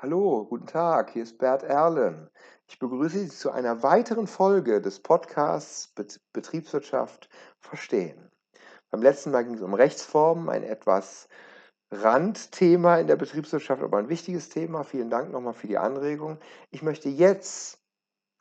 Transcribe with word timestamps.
Hallo, 0.00 0.44
guten 0.44 0.68
Tag, 0.68 1.10
hier 1.10 1.24
ist 1.24 1.38
Bert 1.38 1.64
Erlen. 1.64 2.30
Ich 2.68 2.78
begrüße 2.78 3.18
Sie 3.18 3.28
zu 3.30 3.50
einer 3.50 3.82
weiteren 3.82 4.28
Folge 4.28 4.80
des 4.80 5.00
Podcasts 5.00 5.88
Bet 5.88 6.20
Betriebswirtschaft 6.32 7.28
verstehen. 7.58 8.30
Beim 8.92 9.02
letzten 9.02 9.32
Mal 9.32 9.42
ging 9.42 9.54
es 9.54 9.60
um 9.60 9.74
Rechtsformen, 9.74 10.50
ein 10.50 10.62
etwas 10.62 11.28
Randthema 11.90 12.98
in 12.98 13.08
der 13.08 13.16
Betriebswirtschaft, 13.16 13.82
aber 13.82 13.98
ein 13.98 14.08
wichtiges 14.08 14.50
Thema. 14.50 14.84
Vielen 14.84 15.10
Dank 15.10 15.32
nochmal 15.32 15.54
für 15.54 15.66
die 15.66 15.78
Anregung. 15.78 16.38
Ich 16.70 16.82
möchte 16.82 17.08
jetzt, 17.08 17.82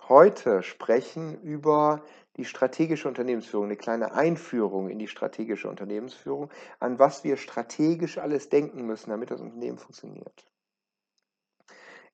heute 0.08 0.62
sprechen 0.62 1.42
über 1.42 2.04
die 2.36 2.46
strategische 2.46 3.08
Unternehmensführung, 3.08 3.66
eine 3.66 3.78
kleine 3.78 4.12
Einführung 4.14 4.90
in 4.90 5.00
die 5.00 5.08
strategische 5.08 5.70
Unternehmensführung, 5.70 6.52
an 6.80 7.00
was 7.00 7.24
wir 7.24 7.36
strategisch 7.36 8.20
alles 8.20 8.50
denken 8.50 8.86
müssen, 8.86 9.10
damit 9.10 9.32
das 9.32 9.42
Unternehmen 9.42 9.80
funktioniert. 9.80 10.46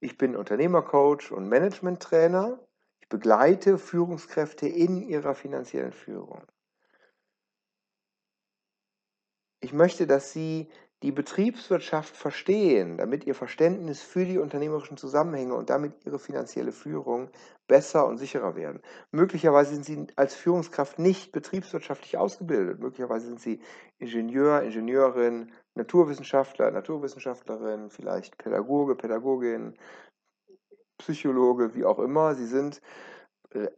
Ich 0.04 0.18
bin 0.18 0.36
Unternehmercoach 0.36 1.32
und 1.32 1.48
Managementtrainer. 1.48 2.60
Ich 3.00 3.08
begleite 3.08 3.78
Führungskräfte 3.78 4.68
in 4.68 5.02
ihrer 5.02 5.34
finanziellen 5.34 5.94
Führung. 5.94 6.44
Ich 9.62 9.72
möchte, 9.72 10.06
dass 10.06 10.34
Sie 10.34 10.68
die 11.04 11.14
Betriebswirtschaft 11.14 12.18
verstehen, 12.18 12.98
damit 12.98 13.26
Ihr 13.26 13.34
Verständnis 13.34 14.02
für 14.02 14.26
die 14.26 14.40
unternehmerischen 14.40 14.98
Zusammenhänge 14.98 15.56
und 15.56 15.70
damit 15.70 16.06
Ihre 16.06 16.20
finanzielle 16.20 16.74
Führung 16.74 17.30
besser 17.68 18.06
und 18.06 18.18
sicherer 18.18 18.58
werden. 18.58 18.82
Möglicherweise 19.12 19.74
sind 19.74 19.86
Sie 19.86 20.08
als 20.18 20.36
Führungskraft 20.36 21.00
nicht 21.00 21.32
betriebswirtschaftlich 21.32 22.18
ausgebildet. 22.18 22.82
Möglicherweise 22.82 23.28
sind 23.28 23.40
Sie 23.40 23.62
Ingenieur, 24.00 24.64
Ingenieurin, 24.64 25.54
Naturwissenschaftler, 25.76 26.72
Naturwissenschaftlerin, 26.72 27.90
vielleicht 27.90 28.38
Pädagoge, 28.38 28.96
Pädagogin, 28.96 29.76
Psychologe, 30.98 31.74
wie 31.76 31.86
auch 31.86 32.00
immer. 32.00 32.36
Sie 32.36 32.46
sind 32.46 32.82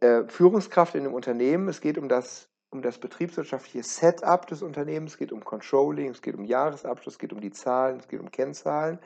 äh, 0.00 0.24
Führungskraft 0.28 0.94
in 0.94 1.04
einem 1.04 1.14
Unternehmen. 1.14 1.68
Es 1.68 1.80
geht 1.80 1.98
um 1.98 2.08
das, 2.08 2.48
um 2.70 2.82
das 2.82 2.98
betriebswirtschaftliche 2.98 3.82
Setup 3.82 4.46
des 4.46 4.62
Unternehmens, 4.62 5.12
es 5.12 5.18
geht 5.18 5.32
um 5.32 5.44
Controlling, 5.44 6.10
es 6.10 6.22
geht 6.22 6.34
um 6.34 6.44
Jahresabschluss, 6.44 7.14
es 7.14 7.18
geht 7.18 7.32
um 7.32 7.40
die 7.40 7.52
Zahlen, 7.52 7.98
es 7.98 8.08
geht 8.08 8.20
um 8.20 8.30
Kennzahlen. 8.30 8.98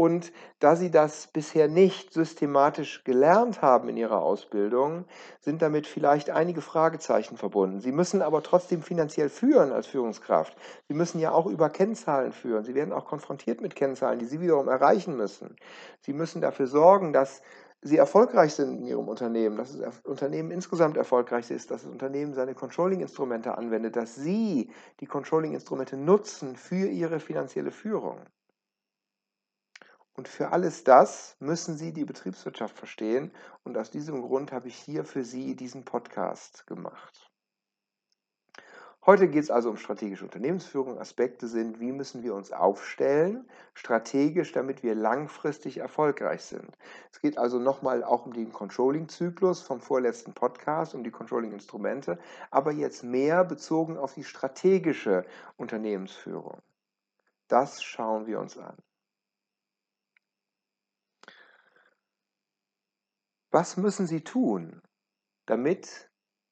Und 0.00 0.32
da 0.60 0.76
sie 0.76 0.90
das 0.90 1.26
bisher 1.26 1.68
nicht 1.68 2.14
systematisch 2.14 3.04
gelernt 3.04 3.60
haben 3.60 3.90
in 3.90 3.98
ihrer 3.98 4.22
Ausbildung, 4.22 5.04
sind 5.40 5.60
damit 5.60 5.86
vielleicht 5.86 6.30
einige 6.30 6.62
Fragezeichen 6.62 7.36
verbunden. 7.36 7.80
Sie 7.80 7.92
müssen 7.92 8.22
aber 8.22 8.42
trotzdem 8.42 8.80
finanziell 8.80 9.28
führen 9.28 9.72
als 9.72 9.86
Führungskraft. 9.86 10.56
Sie 10.88 10.94
müssen 10.94 11.18
ja 11.18 11.32
auch 11.32 11.44
über 11.44 11.68
Kennzahlen 11.68 12.32
führen. 12.32 12.64
Sie 12.64 12.74
werden 12.74 12.94
auch 12.94 13.04
konfrontiert 13.04 13.60
mit 13.60 13.76
Kennzahlen, 13.76 14.18
die 14.18 14.24
Sie 14.24 14.40
wiederum 14.40 14.68
erreichen 14.68 15.18
müssen. 15.18 15.54
Sie 16.00 16.14
müssen 16.14 16.40
dafür 16.40 16.66
sorgen, 16.66 17.12
dass 17.12 17.42
Sie 17.82 17.98
erfolgreich 17.98 18.54
sind 18.54 18.78
in 18.78 18.86
Ihrem 18.86 19.06
Unternehmen, 19.06 19.58
dass 19.58 19.78
das 19.78 20.00
Unternehmen 20.06 20.50
insgesamt 20.50 20.96
erfolgreich 20.96 21.50
ist, 21.50 21.70
dass 21.70 21.82
das 21.82 21.92
Unternehmen 21.92 22.32
seine 22.32 22.54
Controlling-Instrumente 22.54 23.58
anwendet, 23.58 23.96
dass 23.96 24.14
Sie 24.14 24.70
die 25.00 25.06
Controlling-Instrumente 25.06 25.98
nutzen 25.98 26.56
für 26.56 26.86
Ihre 26.86 27.20
finanzielle 27.20 27.70
Führung. 27.70 28.20
Und 30.20 30.28
für 30.28 30.52
alles 30.52 30.84
das 30.84 31.34
müssen 31.40 31.78
Sie 31.78 31.94
die 31.94 32.04
Betriebswirtschaft 32.04 32.76
verstehen. 32.76 33.32
Und 33.64 33.78
aus 33.78 33.90
diesem 33.90 34.20
Grund 34.20 34.52
habe 34.52 34.68
ich 34.68 34.76
hier 34.76 35.06
für 35.06 35.24
Sie 35.24 35.56
diesen 35.56 35.86
Podcast 35.86 36.66
gemacht. 36.66 37.30
Heute 39.06 39.28
geht 39.28 39.44
es 39.44 39.50
also 39.50 39.70
um 39.70 39.78
strategische 39.78 40.26
Unternehmensführung. 40.26 40.98
Aspekte 40.98 41.48
sind, 41.48 41.80
wie 41.80 41.90
müssen 41.90 42.22
wir 42.22 42.34
uns 42.34 42.52
aufstellen, 42.52 43.48
strategisch, 43.72 44.52
damit 44.52 44.82
wir 44.82 44.94
langfristig 44.94 45.78
erfolgreich 45.78 46.42
sind. 46.42 46.76
Es 47.10 47.22
geht 47.22 47.38
also 47.38 47.58
nochmal 47.58 48.04
auch 48.04 48.26
um 48.26 48.34
den 48.34 48.52
Controlling-Zyklus 48.52 49.62
vom 49.62 49.80
vorletzten 49.80 50.34
Podcast, 50.34 50.94
um 50.94 51.02
die 51.02 51.10
Controlling-Instrumente, 51.10 52.18
aber 52.50 52.72
jetzt 52.72 53.04
mehr 53.04 53.42
bezogen 53.42 53.96
auf 53.96 54.12
die 54.12 54.24
strategische 54.24 55.24
Unternehmensführung. 55.56 56.60
Das 57.48 57.82
schauen 57.82 58.26
wir 58.26 58.38
uns 58.38 58.58
an. 58.58 58.76
Was 63.50 63.76
müssen 63.76 64.06
Sie 64.06 64.22
tun, 64.22 64.80
damit 65.46 66.08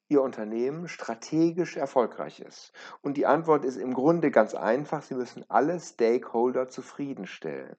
Ihr 0.08 0.22
Unternehmen 0.22 0.88
strategisch 0.88 1.76
erfolgreich 1.76 2.40
ist? 2.40 2.72
Und 3.02 3.16
die 3.16 3.26
Antwort 3.26 3.64
ist 3.64 3.76
im 3.76 3.94
Grunde 3.94 4.32
ganz 4.32 4.54
einfach. 4.54 5.02
Sie 5.02 5.14
müssen 5.14 5.44
alle 5.48 5.78
Stakeholder 5.78 6.68
zufriedenstellen. 6.68 7.76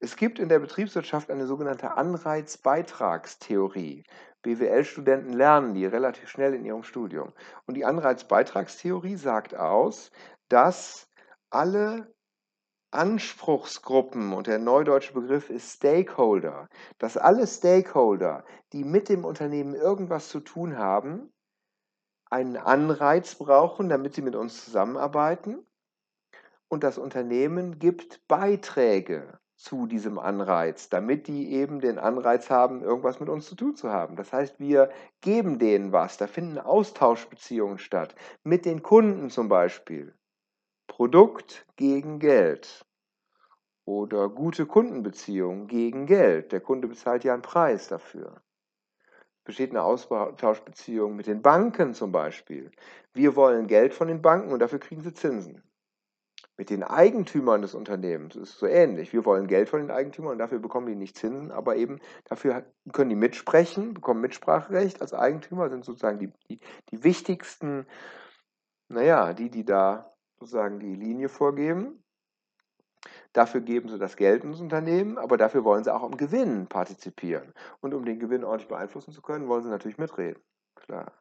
Es 0.00 0.16
gibt 0.16 0.38
in 0.38 0.48
der 0.48 0.60
Betriebswirtschaft 0.60 1.30
eine 1.30 1.46
sogenannte 1.46 1.96
Anreizbeitragstheorie. 1.96 4.04
BWL-Studenten 4.42 5.34
lernen 5.34 5.74
die 5.74 5.84
relativ 5.84 6.30
schnell 6.30 6.54
in 6.54 6.64
ihrem 6.64 6.84
Studium. 6.84 7.34
Und 7.66 7.74
die 7.74 7.84
Anreizbeitragstheorie 7.84 9.16
sagt 9.16 9.54
aus, 9.54 10.10
dass 10.48 11.10
alle 11.50 12.14
Anspruchsgruppen 12.90 14.32
und 14.32 14.46
der 14.46 14.58
neudeutsche 14.58 15.12
Begriff 15.12 15.50
ist 15.50 15.76
Stakeholder, 15.76 16.68
dass 16.98 17.18
alle 17.18 17.46
Stakeholder, 17.46 18.44
die 18.72 18.84
mit 18.84 19.08
dem 19.08 19.24
Unternehmen 19.24 19.74
irgendwas 19.74 20.28
zu 20.28 20.40
tun 20.40 20.78
haben, 20.78 21.30
einen 22.30 22.56
Anreiz 22.56 23.34
brauchen, 23.34 23.88
damit 23.88 24.14
sie 24.14 24.22
mit 24.22 24.34
uns 24.34 24.64
zusammenarbeiten. 24.64 25.66
Und 26.68 26.82
das 26.82 26.98
Unternehmen 26.98 27.78
gibt 27.78 28.26
Beiträge 28.28 29.38
zu 29.56 29.86
diesem 29.86 30.18
Anreiz, 30.18 30.88
damit 30.88 31.26
die 31.26 31.52
eben 31.52 31.80
den 31.80 31.98
Anreiz 31.98 32.48
haben, 32.48 32.82
irgendwas 32.82 33.20
mit 33.20 33.28
uns 33.28 33.46
zu 33.46 33.54
tun 33.54 33.74
zu 33.74 33.90
haben. 33.90 34.16
Das 34.16 34.32
heißt, 34.32 34.60
wir 34.60 34.90
geben 35.20 35.58
denen 35.58 35.92
was, 35.92 36.16
da 36.16 36.26
finden 36.26 36.58
Austauschbeziehungen 36.58 37.78
statt, 37.78 38.14
mit 38.44 38.64
den 38.64 38.82
Kunden 38.82 39.30
zum 39.30 39.48
Beispiel. 39.48 40.17
Produkt 40.88 41.64
gegen 41.76 42.18
Geld 42.18 42.84
oder 43.84 44.28
gute 44.28 44.66
Kundenbeziehung 44.66 45.68
gegen 45.68 46.06
Geld. 46.06 46.50
Der 46.50 46.60
Kunde 46.60 46.88
bezahlt 46.88 47.22
ja 47.22 47.34
einen 47.34 47.42
Preis 47.42 47.86
dafür. 47.86 48.42
Besteht 49.44 49.70
eine 49.70 49.82
Austauschbeziehung 49.82 51.14
mit 51.14 51.26
den 51.26 51.40
Banken 51.40 51.94
zum 51.94 52.10
Beispiel. 52.10 52.72
Wir 53.14 53.36
wollen 53.36 53.68
Geld 53.68 53.94
von 53.94 54.08
den 54.08 54.20
Banken 54.20 54.52
und 54.52 54.58
dafür 54.58 54.80
kriegen 54.80 55.02
sie 55.02 55.14
Zinsen. 55.14 55.62
Mit 56.56 56.70
den 56.70 56.82
Eigentümern 56.82 57.62
des 57.62 57.74
Unternehmens 57.74 58.34
ist 58.34 58.54
es 58.54 58.58
so 58.58 58.66
ähnlich. 58.66 59.12
Wir 59.12 59.24
wollen 59.24 59.46
Geld 59.46 59.68
von 59.68 59.80
den 59.80 59.92
Eigentümern 59.92 60.32
und 60.32 60.38
dafür 60.38 60.58
bekommen 60.58 60.88
die 60.88 60.96
nicht 60.96 61.16
Zinsen, 61.16 61.52
aber 61.52 61.76
eben 61.76 62.00
dafür 62.24 62.66
können 62.92 63.10
die 63.10 63.16
mitsprechen, 63.16 63.94
bekommen 63.94 64.20
Mitspracherecht 64.20 65.00
als 65.00 65.14
Eigentümer, 65.14 65.70
sind 65.70 65.84
sozusagen 65.84 66.18
die, 66.18 66.32
die, 66.50 66.58
die 66.90 67.04
wichtigsten, 67.04 67.86
naja, 68.88 69.32
die, 69.34 69.50
die 69.50 69.64
da 69.64 70.12
sozusagen 70.38 70.78
die 70.78 70.94
Linie 70.94 71.28
vorgeben. 71.28 72.02
Dafür 73.32 73.60
geben 73.60 73.88
sie 73.88 73.98
das 73.98 74.16
Geld 74.16 74.44
ins 74.44 74.60
Unternehmen, 74.60 75.18
aber 75.18 75.36
dafür 75.36 75.64
wollen 75.64 75.84
sie 75.84 75.94
auch 75.94 76.02
am 76.02 76.16
Gewinn 76.16 76.66
partizipieren. 76.66 77.52
Und 77.80 77.94
um 77.94 78.04
den 78.04 78.18
Gewinn 78.18 78.44
ordentlich 78.44 78.68
beeinflussen 78.68 79.12
zu 79.12 79.22
können, 79.22 79.48
wollen 79.48 79.62
sie 79.62 79.68
natürlich 79.68 79.98
mitreden. 79.98 80.42
Klar. 80.74 81.12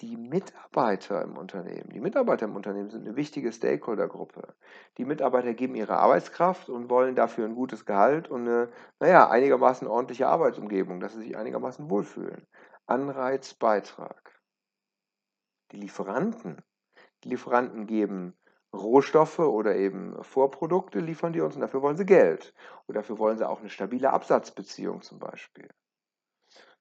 Die 0.00 0.16
Mitarbeiter 0.16 1.22
im 1.22 1.36
Unternehmen, 1.36 1.88
die 1.90 2.00
Mitarbeiter 2.00 2.46
im 2.46 2.54
Unternehmen 2.54 2.90
sind 2.90 3.06
eine 3.06 3.16
wichtige 3.16 3.50
Stakeholdergruppe. 3.50 4.54
Die 4.98 5.04
Mitarbeiter 5.04 5.54
geben 5.54 5.74
ihre 5.74 5.96
Arbeitskraft 5.96 6.68
und 6.68 6.90
wollen 6.90 7.14
dafür 7.14 7.46
ein 7.46 7.54
gutes 7.54 7.86
Gehalt 7.86 8.28
und 8.28 8.42
eine, 8.42 8.70
naja, 9.00 9.28
einigermaßen 9.28 9.88
ordentliche 9.88 10.28
Arbeitsumgebung, 10.28 11.00
dass 11.00 11.14
sie 11.14 11.22
sich 11.22 11.36
einigermaßen 11.36 11.90
wohlfühlen. 11.90 12.46
Anreiz, 12.86 13.54
Beitrag. 13.54 14.40
Die 15.72 15.78
Lieferanten, 15.78 16.62
die 17.24 17.30
Lieferanten 17.30 17.86
geben 17.86 18.34
Rohstoffe 18.74 19.38
oder 19.38 19.76
eben 19.76 20.22
Vorprodukte 20.22 21.00
liefern 21.00 21.32
die 21.32 21.40
uns 21.40 21.54
und 21.54 21.60
dafür 21.60 21.82
wollen 21.82 21.96
sie 21.96 22.06
Geld. 22.06 22.54
Und 22.86 22.94
dafür 22.96 23.18
wollen 23.18 23.38
sie 23.38 23.48
auch 23.48 23.60
eine 23.60 23.70
stabile 23.70 24.12
Absatzbeziehung 24.12 25.02
zum 25.02 25.18
Beispiel. 25.18 25.68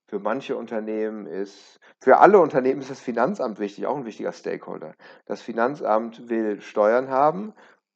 Für 0.08 0.20
manche 0.20 0.56
Unternehmen 0.56 1.26
ist, 1.26 1.80
für 2.00 2.18
alle 2.18 2.40
Unternehmen 2.40 2.82
ist 2.82 2.92
das 2.92 3.00
Finanzamt 3.00 3.60
wichtig, 3.60 3.88
auch 3.88 3.98
ein 3.98 4.06
wichtiger 4.06 4.34
Stakeholder. 4.34 4.94
Das 5.26 5.42
Finanzamt 5.42 6.30
will 6.30 6.62
Steuern 6.62 7.10
haben 7.10 7.54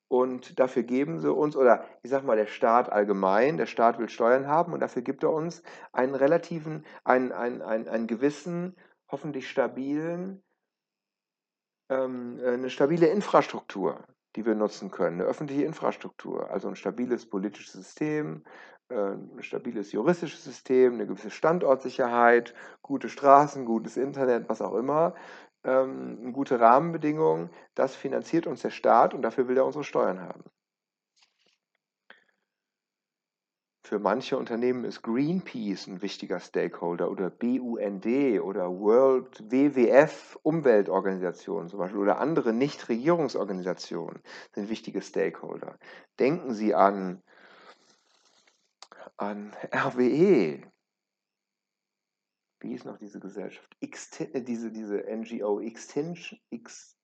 und 0.08 0.60
dafür 0.60 0.82
geben 0.82 1.20
sie 1.20 1.32
uns, 1.32 1.56
oder 1.56 1.86
ich 2.02 2.10
sag 2.10 2.24
mal, 2.24 2.36
der 2.36 2.48
Staat 2.48 2.92
allgemein, 2.92 3.58
der 3.58 3.68
Staat 3.68 4.00
will 4.00 4.10
Steuern 4.10 4.48
haben 4.48 4.74
und 4.74 4.80
dafür 4.80 5.04
gibt 5.04 5.24
er 5.24 5.32
uns 5.32 5.62
einen 5.92 6.16
relativen, 6.16 6.84
einen, 7.04 7.32
einen, 7.32 7.62
einen, 7.62 7.88
einen 7.88 8.08
gewissen, 8.08 8.76
hoffentlich 9.08 9.48
stabilen 9.48 10.42
ähm, 11.90 12.40
äh, 12.40 12.54
eine 12.54 12.70
stabile 12.70 13.08
Infrastruktur, 13.08 14.04
die 14.36 14.46
wir 14.46 14.56
nutzen 14.56 14.92
können, 14.92 15.20
eine 15.20 15.30
öffentliche 15.30 15.64
Infrastruktur, 15.64 16.50
also 16.50 16.68
ein 16.68 16.76
stabiles 16.76 17.30
politisches 17.30 17.74
System, 17.74 18.44
äh, 18.90 18.96
ein 18.96 19.42
stabiles 19.42 19.92
juristisches 19.92 20.44
System, 20.44 20.94
eine 20.94 21.08
gewisse 21.08 21.32
Standortsicherheit, 21.32 22.54
gute 22.82 23.10
Straßen, 23.10 23.66
gutes 23.66 23.98
Internet, 23.98 24.50
was 24.50 24.62
auch 24.62 24.76
immer, 24.76 25.16
ähm, 25.64 26.32
gute 26.34 26.60
Rahmenbedingungen, 26.60 27.50
das 27.76 27.96
finanziert 27.96 28.48
uns 28.48 28.62
der 28.62 28.70
Staat 28.70 29.14
und 29.14 29.22
dafür 29.22 29.48
will 29.48 29.58
er 29.58 29.66
unsere 29.66 29.84
Steuern 29.84 30.22
haben. 30.22 30.44
Für 33.90 33.98
manche 33.98 34.38
Unternehmen 34.38 34.86
ist 34.86 35.02
Greenpeace 35.02 35.88
ein 35.88 36.04
wichtiger 36.04 36.40
Stakeholder 36.40 37.10
oder 37.10 37.32
BUND 37.32 38.06
oder 38.40 38.70
World 38.70 39.50
WWF 39.50 40.38
Umweltorganisationen 40.44 41.70
zum 41.70 41.80
Beispiel 41.80 41.98
oder 41.98 42.20
andere 42.20 42.54
Nichtregierungsorganisationen 42.54 44.22
sind 44.54 44.70
wichtige 44.70 45.02
Stakeholder. 45.02 45.80
Denken 46.20 46.54
Sie 46.54 46.76
an, 46.76 47.24
an 49.18 49.56
RWE. 49.74 50.62
Wie 52.60 52.74
ist 52.76 52.86
noch 52.86 53.00
diese 53.00 53.20
Gesellschaft? 53.20 53.76
X, 53.80 54.20
äh, 54.20 54.44
diese, 54.44 54.72
diese 54.72 55.00
NGO 55.00 55.62
Extinction, 55.62 56.40
X, 56.52 56.96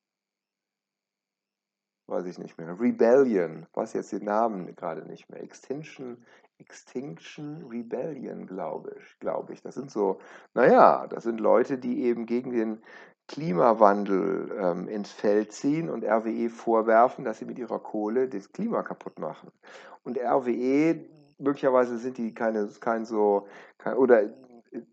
weiß 2.08 2.28
ich 2.28 2.38
nicht 2.38 2.60
mehr. 2.60 2.80
Rebellion, 2.80 3.66
weiß 3.74 3.94
jetzt 3.94 4.12
den 4.12 4.26
Namen 4.26 4.76
gerade 4.76 5.04
nicht 5.08 5.28
mehr. 5.30 5.42
Extinction, 5.42 6.24
Extinction 6.60 7.66
Rebellion, 7.70 8.48
glaube 8.48 8.96
ich, 9.00 9.20
glaube 9.20 9.54
ich. 9.54 9.62
Das 9.62 9.76
sind 9.76 9.92
so, 9.92 10.20
naja, 10.54 11.08
das 11.08 11.24
sind 11.24 11.40
Leute, 11.40 11.78
die 11.78 12.04
eben 12.04 12.26
gegen 12.26 12.52
den 12.52 12.82
Klimawandel 13.28 14.52
ähm, 14.60 14.88
ins 14.88 15.12
Feld 15.12 15.52
ziehen 15.52 15.90
und 15.90 16.06
RWE 16.06 16.50
vorwerfen, 16.50 17.26
dass 17.26 17.40
sie 17.40 17.46
mit 17.46 17.58
ihrer 17.58 17.80
Kohle 17.80 18.28
das 18.30 18.52
Klima 18.52 18.84
kaputt 18.84 19.20
machen. 19.20 19.52
Und 20.04 20.18
RWE, 20.18 21.04
möglicherweise 21.40 21.98
sind 21.98 22.18
die 22.18 22.34
keine, 22.34 22.70
kein 22.80 23.06
so, 23.06 23.48
kein, 23.78 23.98
oder 23.98 24.30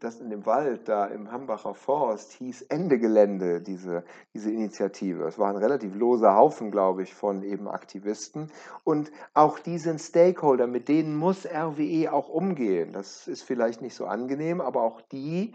das 0.00 0.20
in 0.20 0.30
dem 0.30 0.46
Wald 0.46 0.88
da 0.88 1.06
im 1.06 1.30
Hambacher 1.30 1.74
Forst 1.74 2.32
hieß 2.32 2.62
Ende 2.62 2.98
Gelände, 2.98 3.60
diese, 3.60 4.04
diese 4.34 4.50
Initiative. 4.50 5.24
Es 5.24 5.38
war 5.38 5.50
ein 5.50 5.56
relativ 5.56 5.94
loser 5.94 6.36
Haufen, 6.36 6.70
glaube 6.70 7.02
ich, 7.02 7.14
von 7.14 7.42
eben 7.42 7.68
Aktivisten. 7.68 8.50
Und 8.84 9.10
auch 9.34 9.58
die 9.58 9.78
sind 9.78 10.00
Stakeholder, 10.00 10.66
mit 10.66 10.88
denen 10.88 11.16
muss 11.16 11.46
RWE 11.46 12.12
auch 12.12 12.28
umgehen. 12.28 12.92
Das 12.92 13.28
ist 13.28 13.42
vielleicht 13.42 13.82
nicht 13.82 13.94
so 13.94 14.06
angenehm, 14.06 14.60
aber 14.60 14.82
auch 14.82 15.00
die, 15.00 15.54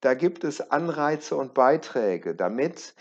da 0.00 0.14
gibt 0.14 0.44
es 0.44 0.70
Anreize 0.70 1.36
und 1.36 1.54
Beiträge, 1.54 2.34
damit 2.34 2.94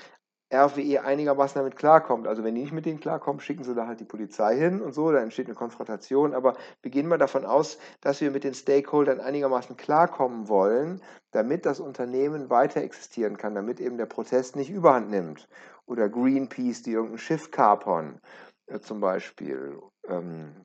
RWE 0.53 1.01
einigermaßen 1.03 1.59
damit 1.59 1.75
klarkommt. 1.75 2.27
Also 2.27 2.44
wenn 2.44 2.55
die 2.55 2.61
nicht 2.61 2.71
mit 2.71 2.85
denen 2.85 2.99
klarkommen, 2.99 3.41
schicken 3.41 3.63
sie 3.63 3.75
da 3.75 3.88
halt 3.88 3.99
die 3.99 4.05
Polizei 4.05 4.55
hin 4.55 4.81
und 4.81 4.94
so, 4.94 5.11
da 5.11 5.19
entsteht 5.19 5.47
eine 5.47 5.55
Konfrontation. 5.55 6.33
Aber 6.33 6.55
wir 6.81 6.91
gehen 6.91 7.07
mal 7.07 7.17
davon 7.17 7.45
aus, 7.45 7.77
dass 8.01 8.21
wir 8.21 8.31
mit 8.31 8.44
den 8.44 8.53
Stakeholdern 8.53 9.19
einigermaßen 9.19 9.75
klarkommen 9.75 10.47
wollen, 10.47 11.01
damit 11.31 11.65
das 11.65 11.79
Unternehmen 11.79 12.49
weiter 12.49 12.81
existieren 12.81 13.38
kann, 13.38 13.55
damit 13.55 13.81
eben 13.81 13.97
der 13.97 14.05
Protest 14.05 14.55
nicht 14.55 14.69
überhand 14.69 15.09
nimmt. 15.09 15.49
Oder 15.85 16.09
Greenpeace, 16.09 16.83
die 16.83 16.91
irgendein 16.91 17.17
Schiff 17.17 17.51
kapern, 17.51 18.21
äh, 18.67 18.79
zum 18.79 19.01
Beispiel. 19.01 19.79
Ähm, 20.07 20.63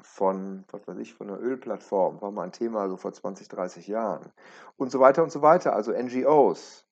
von, 0.00 0.64
was 0.70 0.86
weiß 0.86 0.98
ich, 0.98 1.14
von 1.14 1.28
einer 1.28 1.40
Ölplattform, 1.40 2.20
war 2.20 2.30
mal 2.30 2.44
ein 2.44 2.52
Thema 2.52 2.88
so 2.88 2.96
vor 2.96 3.12
20, 3.12 3.48
30 3.48 3.86
Jahren. 3.88 4.32
Und 4.76 4.90
so 4.90 5.00
weiter 5.00 5.22
und 5.22 5.32
so 5.32 5.42
weiter, 5.42 5.74
also 5.74 5.92
NGOs. 5.92 6.87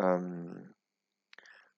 Ähm, 0.00 0.74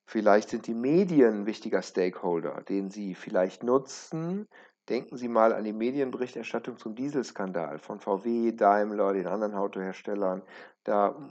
vielleicht 0.06 0.50
sind 0.50 0.66
die 0.66 0.74
Medien 0.74 1.46
wichtiger 1.46 1.82
Stakeholder, 1.82 2.62
den 2.62 2.90
Sie 2.90 3.14
vielleicht 3.14 3.62
nutzen. 3.62 4.48
Denken 4.88 5.16
Sie 5.16 5.28
mal 5.28 5.52
an 5.52 5.64
die 5.64 5.72
Medienberichterstattung 5.72 6.76
zum 6.76 6.94
Dieselskandal 6.94 7.78
von 7.78 8.00
VW, 8.00 8.52
Daimler, 8.52 9.12
den 9.12 9.26
anderen 9.26 9.54
Autoherstellern. 9.54 10.42
Da 10.84 11.30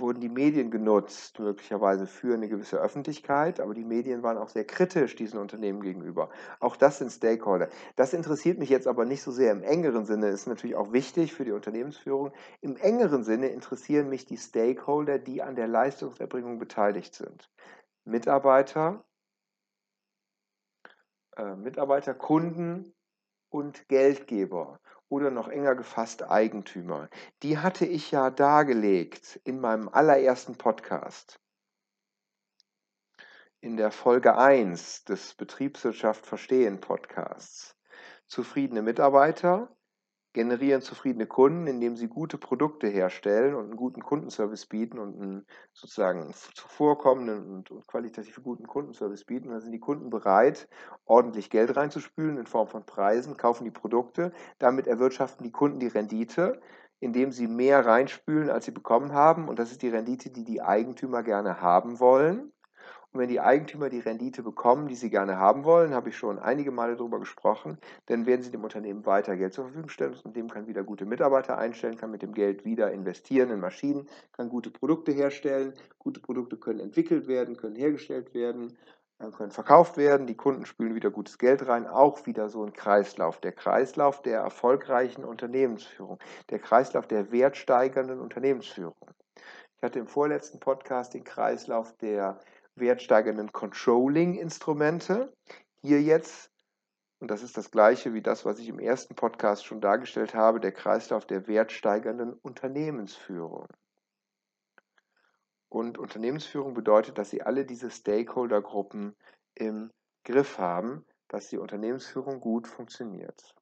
wurden 0.00 0.20
die 0.20 0.28
Medien 0.28 0.70
genutzt, 0.70 1.38
möglicherweise 1.38 2.06
für 2.06 2.34
eine 2.34 2.48
gewisse 2.48 2.78
Öffentlichkeit, 2.78 3.60
aber 3.60 3.74
die 3.74 3.84
Medien 3.84 4.22
waren 4.22 4.38
auch 4.38 4.48
sehr 4.48 4.64
kritisch 4.64 5.16
diesen 5.16 5.38
Unternehmen 5.38 5.80
gegenüber. 5.80 6.30
Auch 6.60 6.76
das 6.76 6.98
sind 6.98 7.10
Stakeholder. 7.10 7.68
Das 7.96 8.12
interessiert 8.12 8.58
mich 8.58 8.68
jetzt 8.68 8.86
aber 8.86 9.04
nicht 9.04 9.22
so 9.22 9.30
sehr 9.30 9.52
im 9.52 9.62
engeren 9.62 10.04
Sinne, 10.04 10.28
ist 10.28 10.46
natürlich 10.46 10.76
auch 10.76 10.92
wichtig 10.92 11.32
für 11.32 11.44
die 11.44 11.52
Unternehmensführung. 11.52 12.32
Im 12.60 12.76
engeren 12.76 13.24
Sinne 13.24 13.48
interessieren 13.48 14.08
mich 14.08 14.26
die 14.26 14.38
Stakeholder, 14.38 15.18
die 15.18 15.42
an 15.42 15.56
der 15.56 15.68
Leistungserbringung 15.68 16.58
beteiligt 16.58 17.14
sind. 17.14 17.50
Mitarbeiter, 18.04 19.04
äh, 21.36 21.56
Mitarbeiter, 21.56 22.14
Kunden 22.14 22.94
und 23.48 23.88
Geldgeber 23.88 24.80
oder 25.08 25.30
noch 25.30 25.48
enger 25.48 25.74
gefasst 25.74 26.28
Eigentümer. 26.28 27.08
Die 27.42 27.58
hatte 27.58 27.86
ich 27.86 28.10
ja 28.10 28.30
dargelegt 28.30 29.40
in 29.44 29.60
meinem 29.60 29.88
allerersten 29.88 30.56
Podcast. 30.56 31.40
In 33.60 33.76
der 33.76 33.90
Folge 33.90 34.36
1 34.36 35.04
des 35.04 35.34
Betriebswirtschaft 35.34 36.26
verstehen 36.26 36.80
Podcasts. 36.80 37.76
Zufriedene 38.26 38.82
Mitarbeiter, 38.82 39.74
generieren 40.34 40.82
zufriedene 40.82 41.26
Kunden, 41.26 41.66
indem 41.66 41.96
sie 41.96 42.08
gute 42.08 42.38
Produkte 42.38 42.88
herstellen 42.88 43.54
und 43.54 43.66
einen 43.66 43.76
guten 43.76 44.02
Kundenservice 44.02 44.66
bieten 44.66 44.98
und 44.98 45.20
einen 45.20 45.46
sozusagen 45.72 46.34
zuvorkommenden 46.54 47.64
und, 47.70 47.86
qualitativ 47.86 48.42
guten 48.42 48.66
Kundenservice 48.66 49.24
bieten. 49.24 49.50
dann 49.50 49.60
sind 49.60 49.72
die 49.72 49.80
Kunden 49.80 50.10
bereit, 50.10 50.68
ordentlich 51.06 51.50
Geld 51.50 51.76
reinzuspülen 51.76 52.36
in 52.38 52.46
Form 52.46 52.68
von 52.68 52.84
Preisen, 52.84 53.36
kaufen 53.36 53.64
die 53.64 53.70
Produkte. 53.70 54.32
Damit 54.58 54.86
erwirtschaften 54.88 55.44
die 55.44 55.52
Kunden 55.52 55.80
die 55.80 55.88
Rendite, 55.88 56.60
indem 57.00 57.32
sie 57.32 57.48
mehr 57.48 57.86
reinspülen, 57.86 58.50
als 58.50 58.64
sie 58.66 58.72
bekommen 58.72 59.12
haben. 59.12 59.48
Und 59.48 59.58
das 59.60 59.70
ist 59.72 59.82
die 59.82 59.88
Rendite, 59.90 60.30
die 60.30 60.44
die 60.44 60.62
Eigentümer 60.62 61.22
gerne 61.22 61.60
haben 61.60 62.00
wollen. 62.00 62.53
Und 63.14 63.20
wenn 63.20 63.28
die 63.28 63.38
Eigentümer 63.38 63.90
die 63.90 64.00
Rendite 64.00 64.42
bekommen, 64.42 64.88
die 64.88 64.96
sie 64.96 65.08
gerne 65.08 65.38
haben 65.38 65.62
wollen, 65.62 65.94
habe 65.94 66.08
ich 66.08 66.16
schon 66.16 66.40
einige 66.40 66.72
Male 66.72 66.96
darüber 66.96 67.20
gesprochen, 67.20 67.78
dann 68.06 68.26
werden 68.26 68.42
sie 68.42 68.50
dem 68.50 68.64
Unternehmen 68.64 69.06
weiter 69.06 69.36
Geld 69.36 69.54
zur 69.54 69.66
Verfügung 69.66 69.88
stellen. 69.88 70.10
Das 70.10 70.22
Unternehmen 70.22 70.50
kann 70.50 70.66
wieder 70.66 70.82
gute 70.82 71.06
Mitarbeiter 71.06 71.56
einstellen, 71.56 71.96
kann 71.96 72.10
mit 72.10 72.22
dem 72.22 72.34
Geld 72.34 72.64
wieder 72.64 72.90
investieren 72.90 73.50
in 73.50 73.60
Maschinen, 73.60 74.08
kann 74.32 74.48
gute 74.48 74.70
Produkte 74.72 75.12
herstellen. 75.12 75.74
Gute 76.00 76.18
Produkte 76.18 76.56
können 76.56 76.80
entwickelt 76.80 77.28
werden, 77.28 77.56
können 77.56 77.76
hergestellt 77.76 78.34
werden, 78.34 78.76
äh, 79.20 79.30
können 79.30 79.52
verkauft 79.52 79.96
werden. 79.96 80.26
Die 80.26 80.36
Kunden 80.36 80.66
spülen 80.66 80.96
wieder 80.96 81.12
gutes 81.12 81.38
Geld 81.38 81.68
rein. 81.68 81.86
Auch 81.86 82.26
wieder 82.26 82.48
so 82.48 82.64
ein 82.64 82.72
Kreislauf. 82.72 83.38
Der 83.38 83.52
Kreislauf 83.52 84.22
der 84.22 84.40
erfolgreichen 84.40 85.24
Unternehmensführung. 85.24 86.18
Der 86.50 86.58
Kreislauf 86.58 87.06
der 87.06 87.30
wertsteigernden 87.30 88.18
Unternehmensführung. 88.18 88.96
Ich 89.76 89.82
hatte 89.84 90.00
im 90.00 90.08
vorletzten 90.08 90.58
Podcast 90.58 91.14
den 91.14 91.22
Kreislauf 91.22 91.96
der 91.98 92.40
wertsteigernden 92.76 93.52
Controlling-Instrumente. 93.52 95.32
Hier 95.80 96.02
jetzt, 96.02 96.50
und 97.20 97.30
das 97.30 97.42
ist 97.42 97.56
das 97.56 97.70
gleiche 97.70 98.14
wie 98.14 98.22
das, 98.22 98.44
was 98.44 98.58
ich 98.58 98.68
im 98.68 98.78
ersten 98.78 99.14
Podcast 99.14 99.64
schon 99.64 99.80
dargestellt 99.80 100.34
habe, 100.34 100.60
der 100.60 100.72
Kreislauf 100.72 101.26
der 101.26 101.46
wertsteigernden 101.46 102.32
Unternehmensführung. 102.34 103.66
Und 105.68 105.98
Unternehmensführung 105.98 106.74
bedeutet, 106.74 107.18
dass 107.18 107.30
Sie 107.30 107.42
alle 107.42 107.64
diese 107.64 107.90
Stakeholder-Gruppen 107.90 109.16
im 109.54 109.90
Griff 110.24 110.58
haben, 110.58 111.04
dass 111.28 111.48
die 111.48 111.58
Unternehmensführung 111.58 112.40
gut 112.40 112.68
funktioniert. 112.68 113.54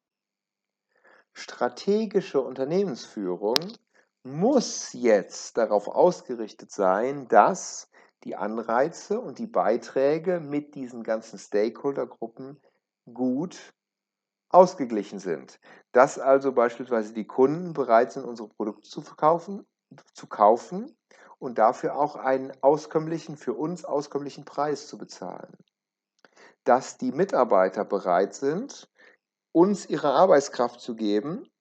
Strategische 1.33 2.41
Unternehmensführung 2.41 3.57
muss 4.23 4.93
jetzt 4.93 5.57
darauf 5.57 5.89
ausgerichtet 5.89 6.71
sein, 6.71 7.27
dass 7.29 7.89
die 8.25 8.37
Anreize 8.37 9.21
und 9.21 9.39
die 9.39 9.47
Beiträge 9.47 10.41
mit 10.41 10.75
diesen 10.75 11.03
ganzen 11.03 11.39
Stakeholder-Gruppen 11.39 12.61
gut 13.13 13.73
ausgeglichen 14.51 15.19
sind. 15.19 15.59
Dass 15.93 16.19
also 16.19 16.53
beispielsweise 16.53 17.13
die 17.13 17.27
Kunden 17.27 17.73
bereit 17.73 18.13
sind, 18.13 18.25
unsere 18.25 18.49
Produkte 18.49 18.89
zu 18.89 19.01
verkaufen, 19.01 19.67
zu 20.15 20.27
kaufen 20.27 20.97
und 21.39 21.59
dafür 21.59 21.97
auch 21.97 22.17
einen 22.17 22.53
auskömmlichen, 22.63 23.37
für 23.37 23.55
uns 23.55 23.85
auskömmlichen 23.85 24.45
Preis 24.45 24.87
zu 24.87 24.99
bezahlen. 24.99 25.57
Dass 26.65 26.99
die 26.99 27.13
Mitarbeiter 27.13 27.85
bereit 27.85 28.35
sind, 28.35 28.89
uns 29.53 29.87
ihre 29.87 30.13
Arbeitskraft 30.13 30.81
zu 30.81 30.95
geben 30.95 31.52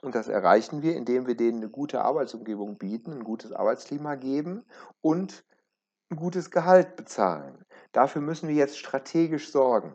und 0.00 0.14
das 0.14 0.28
erreichen 0.28 0.82
wir, 0.82 0.96
indem 0.96 1.26
wir 1.26 1.36
denen 1.36 1.58
eine 1.58 1.68
gute 1.68 2.02
Arbeitsumgebung 2.02 2.78
bieten, 2.78 3.12
ein 3.12 3.24
gutes 3.24 3.52
Arbeitsklima 3.52 4.14
geben 4.14 4.64
und 5.00 5.44
ein 6.10 6.16
gutes 6.16 6.50
Gehalt 6.50 6.96
bezahlen. 6.96 7.64
Dafür 7.92 8.22
müssen 8.22 8.48
wir 8.48 8.54
jetzt 8.54 8.78
strategisch 8.78 9.50
sorgen. 9.50 9.94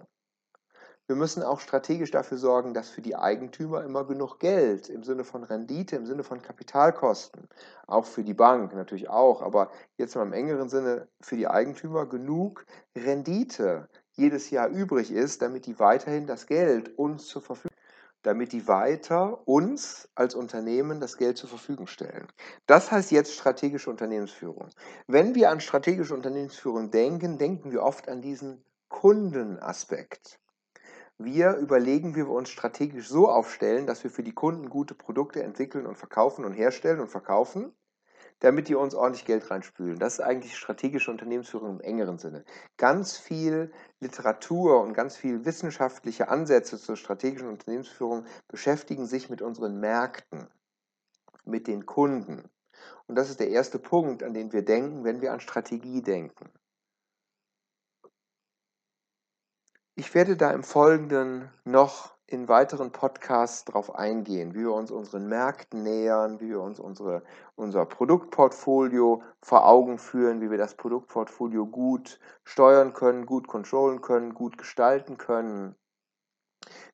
Wir 1.08 1.16
müssen 1.16 1.42
auch 1.42 1.62
strategisch 1.62 2.12
dafür 2.12 2.38
sorgen, 2.38 2.74
dass 2.74 2.90
für 2.90 3.02
die 3.02 3.16
Eigentümer 3.16 3.82
immer 3.84 4.04
genug 4.04 4.40
Geld 4.40 4.90
im 4.90 5.04
Sinne 5.04 5.24
von 5.24 5.46
Rendite, 5.46 5.96
im 5.96 6.06
Sinne 6.06 6.24
von 6.24 6.42
Kapitalkosten, 6.42 7.48
auch 7.88 8.06
für 8.06 8.26
die 8.26 8.34
Bank 8.34 8.76
natürlich 8.76 9.10
auch, 9.10 9.42
aber 9.42 9.72
jetzt 9.96 10.16
mal 10.18 10.24
im 10.24 10.34
engeren 10.34 10.68
Sinne 10.68 11.08
für 11.22 11.38
die 11.38 11.48
Eigentümer 11.48 12.08
genug 12.08 12.66
Rendite 12.94 13.88
jedes 14.12 14.50
Jahr 14.50 14.68
übrig 14.68 15.12
ist, 15.12 15.42
damit 15.42 15.66
die 15.66 15.80
weiterhin 15.80 16.28
das 16.28 16.46
Geld 16.46 16.98
uns 16.98 17.28
zur 17.28 17.42
Verfügung 17.42 17.77
damit 18.24 18.52
die 18.52 18.68
weiter 18.68 19.48
uns 19.48 20.10
als 20.16 20.36
Unternehmen 20.36 21.00
das 21.00 21.18
Geld 21.18 21.38
zur 21.38 21.50
Verfügung 21.50 21.88
stellen. 21.88 22.28
Das 22.66 22.92
heißt 22.92 23.12
jetzt 23.12 23.34
strategische 23.34 23.90
Unternehmensführung. 23.90 24.70
Wenn 25.08 25.36
wir 25.36 25.50
an 25.50 25.60
strategische 25.60 26.14
Unternehmensführung 26.14 26.92
denken, 26.92 27.38
denken 27.38 27.72
wir 27.72 27.84
oft 27.84 28.10
an 28.10 28.22
diesen 28.22 28.64
Kundenaspekt. 28.90 30.40
Wir 31.18 31.56
überlegen, 31.56 32.16
wie 32.16 32.26
wir 32.26 32.30
uns 32.30 32.50
strategisch 32.50 33.08
so 33.08 33.28
aufstellen, 33.28 33.88
dass 33.88 34.04
wir 34.04 34.12
für 34.12 34.24
die 34.24 34.34
Kunden 34.34 34.70
gute 34.70 34.94
Produkte 34.94 35.42
entwickeln 35.42 35.88
und 35.88 35.98
verkaufen 35.98 36.46
und 36.46 36.54
herstellen 36.54 37.00
und 37.00 37.08
verkaufen, 37.08 37.74
damit 38.40 38.68
die 38.68 38.76
uns 38.76 38.94
ordentlich 38.94 39.26
Geld 39.26 39.50
reinspülen. 39.50 39.98
Das 39.98 40.14
ist 40.14 40.20
eigentlich 40.20 40.56
strategische 40.56 41.12
Unternehmensführung 41.12 41.72
im 41.72 41.82
engeren 41.82 42.18
Sinne. 42.20 42.46
Ganz 42.78 43.18
viel 43.18 43.72
Literatur 44.00 44.82
und 44.82 44.94
ganz 44.94 45.18
viel 45.18 45.46
wissenschaftliche 45.46 46.30
Ansätze 46.30 46.78
zur 46.78 46.96
strategischen 46.96 47.50
Unternehmensführung 47.50 48.26
beschäftigen 48.48 49.08
sich 49.08 49.30
mit 49.30 49.42
unseren 49.42 49.80
Märkten, 49.80 50.48
mit 51.46 51.68
den 51.68 51.86
Kunden. 51.86 52.50
Und 53.08 53.16
das 53.16 53.30
ist 53.30 53.40
der 53.40 53.50
erste 53.50 53.80
Punkt, 53.80 54.22
an 54.22 54.34
den 54.34 54.52
wir 54.54 54.64
denken, 54.64 55.04
wenn 55.04 55.22
wir 55.22 55.34
an 55.34 55.40
Strategie 55.40 56.02
denken. 56.02 56.50
Ich 59.96 60.14
werde 60.14 60.38
da 60.38 60.52
im 60.52 60.64
Folgenden 60.64 61.50
noch 61.64 62.17
in 62.28 62.50
weiteren 62.50 62.92
Podcasts 62.92 63.64
darauf 63.64 63.96
eingehen, 63.96 64.54
wie 64.54 64.60
wir 64.60 64.74
uns 64.74 64.92
unseren 64.92 65.28
Märkten 65.28 65.82
nähern, 65.84 66.42
wie 66.42 66.50
wir 66.50 66.62
uns 66.62 66.78
unsere, 66.78 67.24
unser 67.56 67.86
Produktportfolio 67.86 69.24
vor 69.42 69.66
Augen 69.66 69.98
führen, 69.98 70.42
wie 70.42 70.52
wir 70.52 70.58
das 70.58 70.76
Produktportfolio 70.76 71.66
gut 71.66 72.20
steuern 72.44 72.92
können, 72.94 73.26
gut 73.26 73.48
kontrollen 73.48 74.02
können, 74.02 74.34
gut 74.34 74.58
gestalten 74.58 75.18
können, 75.18 75.76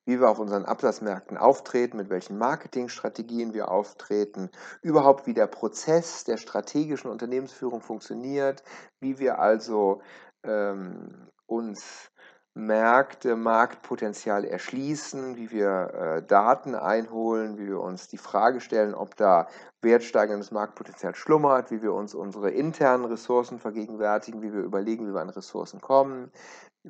wie 0.06 0.20
wir 0.20 0.30
auf 0.30 0.38
unseren 0.38 0.66
Absatzmärkten 0.66 1.38
auftreten, 1.38 1.98
mit 1.98 2.12
welchen 2.12 2.38
Marketingstrategien 2.38 3.56
wir 3.56 3.72
auftreten, 3.72 4.52
überhaupt 4.84 5.26
wie 5.26 5.34
der 5.34 5.48
Prozess 5.48 6.26
der 6.26 6.38
strategischen 6.38 7.10
Unternehmensführung 7.10 7.82
funktioniert, 7.82 8.64
wie 9.00 9.18
wir 9.18 9.40
also 9.40 10.02
ähm, 10.44 11.28
uns 11.48 12.12
Märkte, 12.56 13.36
Marktpotenzial 13.36 14.46
erschließen, 14.46 15.38
wie 15.38 15.50
wir 15.50 15.94
äh, 15.94 16.22
Daten 16.22 16.76
einholen, 16.76 17.58
wie 17.58 17.68
wir 17.68 17.80
uns 17.80 18.08
die 18.08 18.18
Frage 18.18 18.62
stellen, 18.62 18.94
ob 18.94 19.16
da 19.16 19.48
wertsteigerndes 19.82 20.52
Marktpotenzial 20.52 21.16
schlummert, 21.16 21.72
wie 21.72 21.82
wir 21.82 21.94
uns 21.94 22.14
unsere 22.14 22.52
internen 22.52 23.06
Ressourcen 23.06 23.58
vergegenwärtigen, 23.58 24.44
wie 24.44 24.54
wir 24.54 24.62
überlegen, 24.62 25.08
wie 25.08 25.14
wir 25.14 25.22
an 25.22 25.30
Ressourcen 25.30 25.82
kommen, 25.82 26.32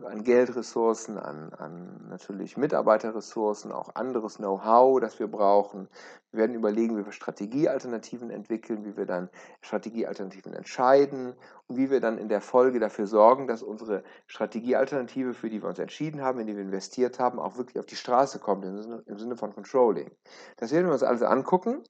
an 0.02 0.24
Geldressourcen, 0.24 1.20
an, 1.20 1.54
an 1.54 2.08
natürlich 2.10 2.58
Mitarbeiterressourcen, 2.58 3.72
auch 3.72 3.94
anderes 3.94 4.38
Know-how, 4.38 5.00
das 5.00 5.20
wir 5.20 5.28
brauchen. 5.28 5.88
Wir 6.32 6.40
werden 6.40 6.56
überlegen, 6.56 6.98
wie 6.98 7.06
wir 7.06 7.12
Strategiealternativen 7.12 8.32
entwickeln, 8.32 8.86
wie 8.86 8.98
wir 8.98 9.06
dann 9.06 9.30
Strategiealternativen 9.62 10.54
entscheiden 10.54 11.36
und 11.68 11.78
wie 11.78 11.92
wir 11.92 12.02
dann 12.02 12.18
in 12.18 12.28
der 12.28 12.42
Folge 12.42 12.80
dafür 12.80 13.06
sorgen, 13.06 13.48
dass 13.48 13.62
unsere 13.62 14.04
Strategiealternative, 14.26 15.36
für 15.36 15.52
die 15.52 15.62
wir 15.62 15.70
uns 15.70 15.80
entschieden 15.80 16.22
haben, 16.22 16.40
in 16.40 16.48
die 16.48 16.56
wir 16.56 16.64
investiert 16.64 17.20
haben, 17.20 17.40
auch 17.40 17.58
wirklich 17.58 17.78
auf 17.78 17.86
die 17.86 17.96
Straße 17.96 18.40
kommt, 18.40 18.66
im 18.66 18.82
Sinne, 18.82 19.04
im 19.06 19.20
Sinne 19.20 19.38
von 19.38 19.54
Controlling. 19.54 20.10
Das 20.58 20.72
werden 20.72 20.88
wir 20.88 20.94
uns 20.94 21.04
also 21.04 21.28
angucken. 21.28 21.84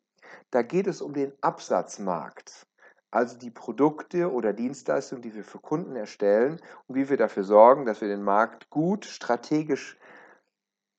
Da 0.52 0.62
geht 0.62 0.88
es 0.88 1.02
um 1.02 1.14
den 1.14 1.32
Absatzmarkt 1.42 2.68
also 3.14 3.38
die 3.38 3.52
Produkte 3.52 4.32
oder 4.32 4.54
Dienstleistungen, 4.54 5.22
die 5.22 5.36
wir 5.36 5.44
für 5.44 5.60
Kunden 5.60 5.96
erstellen 5.96 6.60
und 6.88 6.96
wie 6.96 7.10
wir 7.10 7.18
dafür 7.18 7.44
sorgen, 7.44 7.86
dass 7.86 8.02
wir 8.02 8.08
den 8.08 8.24
Markt 8.24 8.72
gut 8.72 9.06
strategisch 9.06 10.00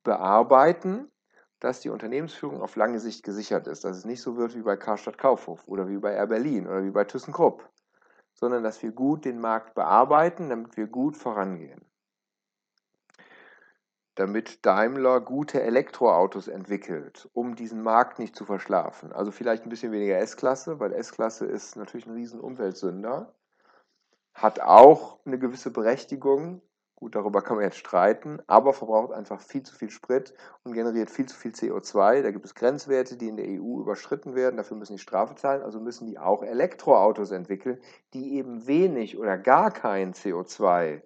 bearbeiten, 0.04 1.10
dass 1.58 1.80
die 1.80 1.88
Unternehmensführung 1.90 2.62
auf 2.62 2.76
lange 2.76 3.00
Sicht 3.00 3.24
gesichert 3.24 3.66
ist, 3.66 3.84
dass 3.84 3.96
es 3.96 4.04
nicht 4.04 4.22
so 4.22 4.36
wird 4.36 4.54
wie 4.54 4.62
bei 4.62 4.76
Karstadt 4.76 5.18
Kaufhof 5.18 5.66
oder 5.66 5.88
wie 5.88 5.98
bei 5.98 6.12
Air 6.12 6.28
Berlin 6.28 6.68
oder 6.68 6.84
wie 6.84 6.90
bei 6.90 7.04
ThyssenKrupp, 7.04 7.68
sondern 8.32 8.62
dass 8.62 8.80
wir 8.82 8.92
gut 8.92 9.24
den 9.24 9.40
Markt 9.40 9.74
bearbeiten, 9.74 10.48
damit 10.50 10.76
wir 10.76 10.86
gut 10.86 11.16
vorangehen 11.16 11.84
damit 14.14 14.64
Daimler 14.64 15.20
gute 15.20 15.62
Elektroautos 15.62 16.48
entwickelt, 16.48 17.28
um 17.32 17.56
diesen 17.56 17.82
Markt 17.82 18.18
nicht 18.18 18.36
zu 18.36 18.44
verschlafen. 18.44 19.12
Also 19.12 19.32
vielleicht 19.32 19.64
ein 19.64 19.70
bisschen 19.70 19.92
weniger 19.92 20.18
S-Klasse, 20.18 20.78
weil 20.78 20.92
S-Klasse 20.92 21.46
ist 21.46 21.76
natürlich 21.76 22.06
ein 22.06 22.14
riesen 22.14 22.40
Umweltsünder, 22.40 23.34
hat 24.32 24.60
auch 24.60 25.18
eine 25.24 25.38
gewisse 25.38 25.70
Berechtigung, 25.70 26.62
gut, 26.96 27.16
darüber 27.16 27.42
kann 27.42 27.56
man 27.56 27.64
jetzt 27.64 27.78
streiten, 27.78 28.40
aber 28.46 28.72
verbraucht 28.72 29.12
einfach 29.12 29.40
viel 29.40 29.64
zu 29.64 29.74
viel 29.74 29.90
Sprit 29.90 30.32
und 30.62 30.74
generiert 30.74 31.10
viel 31.10 31.26
zu 31.26 31.36
viel 31.36 31.52
CO2. 31.52 32.22
Da 32.22 32.30
gibt 32.30 32.44
es 32.44 32.54
Grenzwerte, 32.54 33.16
die 33.16 33.28
in 33.28 33.36
der 33.36 33.46
EU 33.46 33.80
überschritten 33.80 34.34
werden, 34.34 34.56
dafür 34.56 34.76
müssen 34.76 34.94
die 34.94 35.02
Strafe 35.02 35.34
zahlen, 35.34 35.62
also 35.62 35.80
müssen 35.80 36.06
die 36.06 36.18
auch 36.18 36.42
Elektroautos 36.42 37.32
entwickeln, 37.32 37.80
die 38.12 38.34
eben 38.36 38.66
wenig 38.66 39.18
oder 39.18 39.38
gar 39.38 39.72
kein 39.72 40.14
CO2 40.14 41.02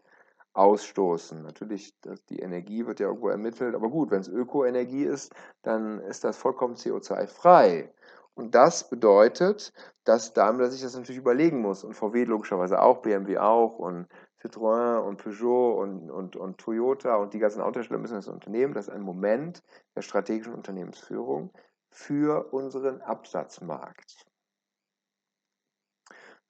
ausstoßen. 0.55 1.43
Natürlich, 1.43 1.95
die 2.29 2.41
Energie 2.41 2.87
wird 2.87 3.01
ja 3.01 3.07
irgendwo 3.07 3.29
ermittelt, 3.29 3.75
aber 3.75 3.89
gut, 3.89 4.11
wenn 4.11 4.21
es 4.21 4.29
Ökoenergie 4.29 5.05
ist, 5.05 5.33
dann 5.63 6.01
ist 6.01 6.25
das 6.25 6.37
vollkommen 6.37 6.75
CO2-frei. 6.75 7.93
Und 8.35 8.55
das 8.55 8.89
bedeutet, 8.89 9.73
dass 10.05 10.33
Daimler 10.33 10.71
sich 10.71 10.83
das 10.83 10.95
natürlich 10.95 11.19
überlegen 11.19 11.61
muss 11.61 11.83
und 11.83 11.95
VW 11.95 12.25
logischerweise 12.25 12.81
auch, 12.81 12.99
BMW 12.99 13.39
auch 13.39 13.79
und 13.79 14.07
Citroën 14.41 14.99
und 14.99 15.17
Peugeot 15.17 15.81
und, 15.81 16.11
und, 16.11 16.37
und 16.37 16.59
Toyota 16.59 17.17
und 17.17 17.35
die 17.35 17.41
ganzen 17.41 17.61
Autohersteller 17.61 17.99
müssen 17.99 18.15
das 18.15 18.29
unternehmen. 18.29 18.75
Das 18.75 18.87
ist 18.87 18.95
ein 18.95 19.03
Moment 19.03 19.65
der 19.97 20.03
strategischen 20.03 20.55
Unternehmensführung 20.55 21.51
für 21.91 22.53
unseren 22.53 23.01
Absatzmarkt. 23.01 24.28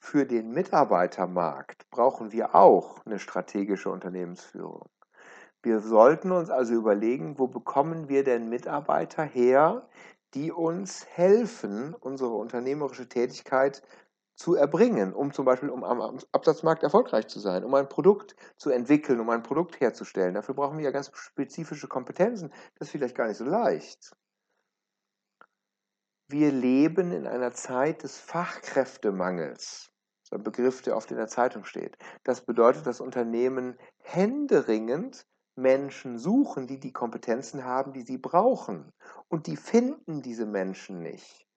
Für 0.01 0.25
den 0.27 0.53
Mitarbeitermarkt 0.53 1.91
brauchen 1.91 2.33
wir 2.33 2.55
auch 2.55 3.05
eine 3.05 3.19
strategische 3.19 3.91
Unternehmensführung. 3.91 4.89
Wir 5.63 5.81
sollten 5.81 6.31
uns 6.31 6.51
also 6.51 6.75
überlegen, 6.75 7.39
wo 7.39 7.49
bekommen 7.49 8.09
wir 8.09 8.25
denn 8.25 8.49
Mitarbeiter 8.49 9.25
her, 9.25 9.89
die 10.35 10.53
uns 10.53 11.05
helfen, 11.07 11.95
unsere 11.95 12.35
unternehmerische 12.35 13.09
Tätigkeit 13.09 13.83
zu 14.37 14.55
erbringen, 14.55 15.13
um 15.13 15.33
zum 15.33 15.45
Beispiel 15.45 15.69
um 15.69 15.83
am 15.83 16.21
Absatzmarkt 16.31 16.85
erfolgreich 16.85 17.27
zu 17.27 17.41
sein, 17.41 17.65
um 17.65 17.75
ein 17.75 17.89
Produkt 17.89 18.37
zu 18.57 18.71
entwickeln, 18.71 19.19
um 19.19 19.29
ein 19.31 19.43
Produkt 19.43 19.81
herzustellen. 19.81 20.35
Dafür 20.35 20.55
brauchen 20.55 20.79
wir 20.79 20.85
ja 20.85 20.93
ganz 20.93 21.11
spezifische 21.13 21.89
Kompetenzen. 21.89 22.53
Das 22.79 22.89
ist 22.89 22.93
vielleicht 22.93 23.17
gar 23.17 23.27
nicht 23.27 23.39
so 23.39 23.45
leicht. 23.45 24.15
Wir 26.31 26.53
leben 26.53 27.11
in 27.13 27.27
einer 27.27 27.53
Zeit 27.53 28.03
des 28.03 28.19
Fachkräftemangels. 28.19 29.91
Das 30.21 30.25
ist 30.25 30.33
ein 30.35 30.43
Begriff, 30.43 30.83
der 30.83 30.95
oft 30.95 31.11
in 31.11 31.17
der 31.17 31.27
Zeitung 31.27 31.65
steht. 31.65 31.97
Das 32.23 32.45
bedeutet, 32.45 32.87
dass 32.87 33.01
Unternehmen 33.01 33.79
händeringend 34.03 35.27
Menschen 35.57 36.19
suchen, 36.19 36.67
die 36.67 36.81
die 36.81 36.93
Kompetenzen 36.93 37.65
haben, 37.65 37.95
die 37.95 38.03
sie 38.03 38.19
brauchen. 38.19 38.93
Und 39.29 39.47
die 39.47 39.57
finden 39.57 40.21
diese 40.21 40.45
Menschen 40.45 41.01
nicht. 41.01 41.48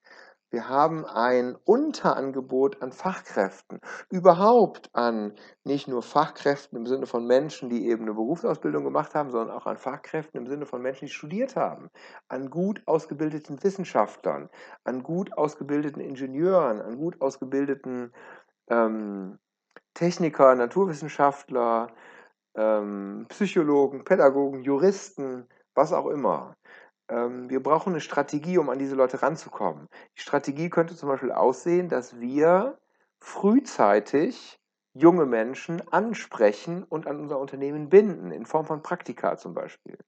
Wir 0.52 0.68
haben 0.68 1.06
ein 1.06 1.56
Unterangebot 1.64 2.82
an 2.82 2.92
Fachkräften, 2.92 3.80
überhaupt 4.10 4.90
an 4.92 5.32
nicht 5.64 5.88
nur 5.88 6.02
Fachkräften 6.02 6.76
im 6.76 6.86
Sinne 6.86 7.06
von 7.06 7.26
Menschen, 7.26 7.70
die 7.70 7.88
eben 7.88 8.02
eine 8.02 8.12
Berufsausbildung 8.12 8.84
gemacht 8.84 9.14
haben, 9.14 9.30
sondern 9.30 9.56
auch 9.56 9.64
an 9.64 9.78
Fachkräften 9.78 10.38
im 10.38 10.46
Sinne 10.46 10.66
von 10.66 10.82
Menschen, 10.82 11.06
die 11.06 11.10
studiert 11.10 11.56
haben, 11.56 11.88
an 12.28 12.50
gut 12.50 12.82
ausgebildeten 12.84 13.64
Wissenschaftlern, 13.64 14.50
an 14.84 15.02
gut 15.02 15.32
ausgebildeten 15.38 16.02
Ingenieuren, 16.02 16.82
an 16.82 16.98
gut 16.98 17.18
ausgebildeten 17.22 18.12
ähm, 18.68 19.38
Techniker, 19.94 20.54
Naturwissenschaftler, 20.54 21.86
ähm, 22.56 23.24
Psychologen, 23.30 24.04
Pädagogen, 24.04 24.60
Juristen, 24.60 25.48
was 25.74 25.94
auch 25.94 26.08
immer. 26.08 26.54
Ähm, 27.12 27.50
wir 27.50 27.62
brauchen 27.62 27.92
eine 27.92 28.00
Strategie, 28.00 28.56
um 28.58 28.70
an 28.70 28.78
diese 28.78 28.94
Leute 28.94 29.22
ranzukommen. 29.22 29.88
Die 30.16 30.22
Strategie 30.22 30.70
könnte 30.70 30.96
zum 30.96 31.10
Beispiel 31.10 31.30
aussehen, 31.32 31.88
dass 31.88 32.18
wir 32.18 32.78
frühzeitig 33.20 34.58
junge 34.94 35.26
Menschen 35.26 35.82
ansprechen 35.92 36.84
und 36.84 37.06
an 37.06 37.20
unser 37.20 37.38
Unternehmen 37.38 37.88
binden, 37.88 38.30
in 38.30 38.46
Form 38.46 38.64
von 38.66 38.82
Praktika 38.82 39.36
zum 39.36 39.54
Beispiel. 39.54 39.98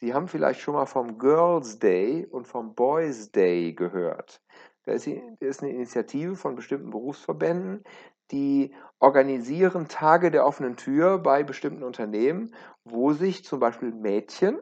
Sie 0.00 0.12
haben 0.14 0.28
vielleicht 0.28 0.60
schon 0.60 0.74
mal 0.74 0.86
vom 0.86 1.18
Girls 1.18 1.78
Day 1.78 2.26
und 2.26 2.46
vom 2.46 2.74
Boys 2.74 3.30
Day 3.30 3.74
gehört. 3.74 4.40
Da 4.84 4.92
ist 4.92 5.06
eine 5.62 5.70
Initiative 5.70 6.36
von 6.36 6.56
bestimmten 6.56 6.90
Berufsverbänden, 6.90 7.84
die 8.30 8.74
organisieren 8.98 9.88
Tage 9.88 10.30
der 10.30 10.46
offenen 10.46 10.76
Tür 10.76 11.18
bei 11.18 11.42
bestimmten 11.42 11.82
Unternehmen, 11.82 12.54
wo 12.84 13.12
sich 13.12 13.44
zum 13.44 13.60
Beispiel 13.60 13.92
Mädchen 13.92 14.58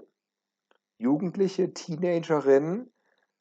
Jugendliche, 0.99 1.73
Teenagerinnen 1.73 2.93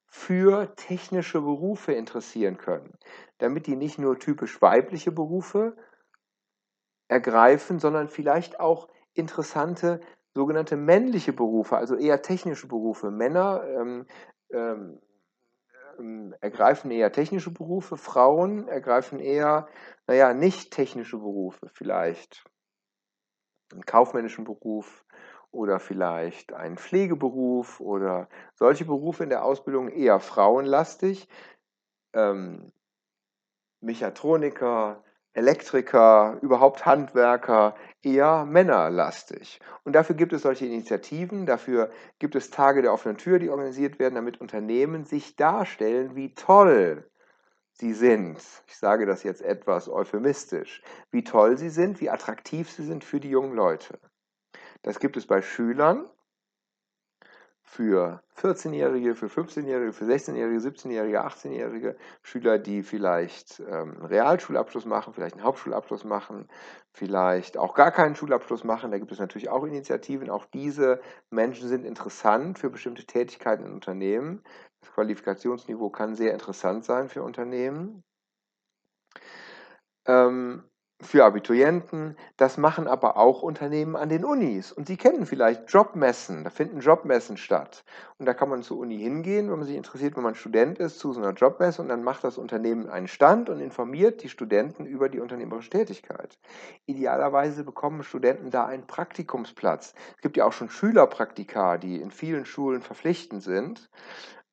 für 0.05 0.73
technische 0.75 1.41
Berufe 1.41 1.91
interessieren 1.91 2.57
können, 2.57 2.97
damit 3.39 3.67
die 3.67 3.75
nicht 3.75 3.99
nur 3.99 4.19
typisch 4.19 4.61
weibliche 4.61 5.11
Berufe 5.11 5.75
ergreifen, 7.07 7.79
sondern 7.79 8.07
vielleicht 8.07 8.59
auch 8.59 8.87
interessante 9.13 9.99
sogenannte 10.33 10.77
männliche 10.77 11.33
Berufe, 11.33 11.77
also 11.77 11.95
eher 11.95 12.21
technische 12.21 12.67
Berufe. 12.67 13.11
Männer 13.11 13.63
ähm, 13.67 14.05
ähm, 14.51 15.01
ähm 15.99 16.35
ergreifen 16.41 16.91
eher 16.91 17.11
technische 17.11 17.51
Berufe, 17.51 17.97
Frauen 17.97 18.67
ergreifen 18.67 19.19
eher, 19.19 19.67
naja, 20.05 20.33
nicht 20.33 20.71
technische 20.71 21.17
Berufe 21.17 21.67
vielleicht. 21.73 22.45
Einen 23.73 23.85
kaufmännischen 23.85 24.45
Beruf 24.45 25.03
oder 25.57 25.79
vielleicht 25.79 26.53
einen 26.53 26.77
Pflegeberuf 26.77 27.81
oder 27.81 28.29
solche 28.53 28.85
Berufe 28.85 29.23
in 29.23 29.29
der 29.29 29.43
Ausbildung 29.43 29.89
eher 29.89 30.19
frauenlastig. 30.19 31.27
Ähm, 32.13 32.71
Mechatroniker, 33.81 35.03
Elektriker, 35.33 36.37
überhaupt 36.41 36.85
Handwerker 36.85 37.75
eher 38.03 38.45
männerlastig. 38.45 39.59
Und 39.83 39.93
dafür 39.93 40.15
gibt 40.15 40.33
es 40.33 40.43
solche 40.43 40.65
Initiativen, 40.65 41.45
dafür 41.45 41.91
gibt 42.19 42.35
es 42.35 42.51
Tage 42.51 42.81
der 42.83 42.93
offenen 42.93 43.17
Tür, 43.17 43.39
die 43.39 43.49
organisiert 43.49 43.99
werden, 43.99 44.15
damit 44.15 44.39
Unternehmen 44.39 45.05
sich 45.05 45.35
darstellen, 45.35 46.15
wie 46.15 46.33
toll 46.35 47.09
sie 47.73 47.93
sind. 47.93 48.37
Ich 48.67 48.77
sage 48.77 49.05
das 49.05 49.23
jetzt 49.23 49.41
etwas 49.41 49.89
euphemistisch. 49.89 50.83
Wie 51.11 51.23
toll 51.23 51.57
sie 51.57 51.69
sind, 51.69 51.99
wie 51.99 52.09
attraktiv 52.09 52.69
sie 52.71 52.83
sind 52.83 53.03
für 53.03 53.19
die 53.19 53.29
jungen 53.29 53.53
Leute. 53.53 53.99
Das 54.81 54.99
gibt 54.99 55.17
es 55.17 55.27
bei 55.27 55.41
Schülern, 55.41 56.09
für 57.67 58.23
14-Jährige, 58.37 59.13
für 59.13 59.27
15-Jährige, 59.27 59.91
für 59.91 60.05
16-Jährige, 60.05 60.57
17-Jährige, 60.57 61.25
18-Jährige, 61.25 61.97
Schüler, 62.23 62.59
die 62.59 62.81
vielleicht 62.81 63.59
ähm, 63.59 63.97
einen 63.97 64.05
Realschulabschluss 64.05 64.85
machen, 64.85 65.13
vielleicht 65.13 65.35
einen 65.35 65.43
Hauptschulabschluss 65.43 66.05
machen, 66.05 66.47
vielleicht 66.93 67.57
auch 67.57 67.75
gar 67.75 67.91
keinen 67.91 68.15
Schulabschluss 68.15 68.63
machen. 68.63 68.91
Da 68.91 68.97
gibt 68.97 69.11
es 69.11 69.19
natürlich 69.19 69.49
auch 69.49 69.65
Initiativen. 69.65 70.29
Auch 70.29 70.45
diese 70.45 71.01
Menschen 71.29 71.67
sind 71.67 71.83
interessant 71.85 72.57
für 72.57 72.69
bestimmte 72.69 73.05
Tätigkeiten 73.05 73.65
in 73.65 73.73
Unternehmen. 73.73 74.43
Das 74.79 74.93
Qualifikationsniveau 74.93 75.89
kann 75.89 76.15
sehr 76.15 76.31
interessant 76.31 76.85
sein 76.85 77.09
für 77.09 77.21
Unternehmen. 77.21 78.01
Ähm, 80.05 80.63
für 81.01 81.23
Abiturienten. 81.25 82.17
Das 82.37 82.57
machen 82.57 82.87
aber 82.87 83.17
auch 83.17 83.43
Unternehmen 83.43 83.95
an 83.95 84.09
den 84.09 84.25
Unis. 84.25 84.71
Und 84.71 84.87
Sie 84.87 84.97
kennen 84.97 85.25
vielleicht 85.25 85.71
Jobmessen. 85.71 86.43
Da 86.43 86.49
finden 86.49 86.79
Jobmessen 86.79 87.37
statt. 87.37 87.83
Und 88.17 88.25
da 88.25 88.33
kann 88.33 88.49
man 88.49 88.63
zur 88.63 88.79
Uni 88.79 88.97
hingehen, 88.97 89.49
wenn 89.49 89.59
man 89.59 89.67
sich 89.67 89.75
interessiert, 89.75 90.15
wenn 90.15 90.23
man 90.23 90.35
Student 90.35 90.79
ist, 90.79 90.97
zu 90.99 91.13
so 91.13 91.21
einer 91.21 91.33
Jobmesse. 91.33 91.81
Und 91.81 91.89
dann 91.89 92.03
macht 92.03 92.23
das 92.23 92.37
Unternehmen 92.37 92.89
einen 92.89 93.07
Stand 93.07 93.49
und 93.49 93.59
informiert 93.59 94.23
die 94.23 94.29
Studenten 94.29 94.85
über 94.85 95.09
die 95.09 95.19
unternehmerische 95.19 95.69
Tätigkeit. 95.69 96.37
Idealerweise 96.87 97.63
bekommen 97.63 98.03
Studenten 98.03 98.49
da 98.49 98.65
einen 98.65 98.87
Praktikumsplatz. 98.87 99.93
Es 100.15 100.21
gibt 100.21 100.37
ja 100.37 100.45
auch 100.45 100.53
schon 100.53 100.69
Schülerpraktika, 100.69 101.77
die 101.77 102.01
in 102.01 102.09
vielen 102.09 102.45
Schulen 102.45 102.81
verpflichtend 102.81 103.43
sind. 103.43 103.89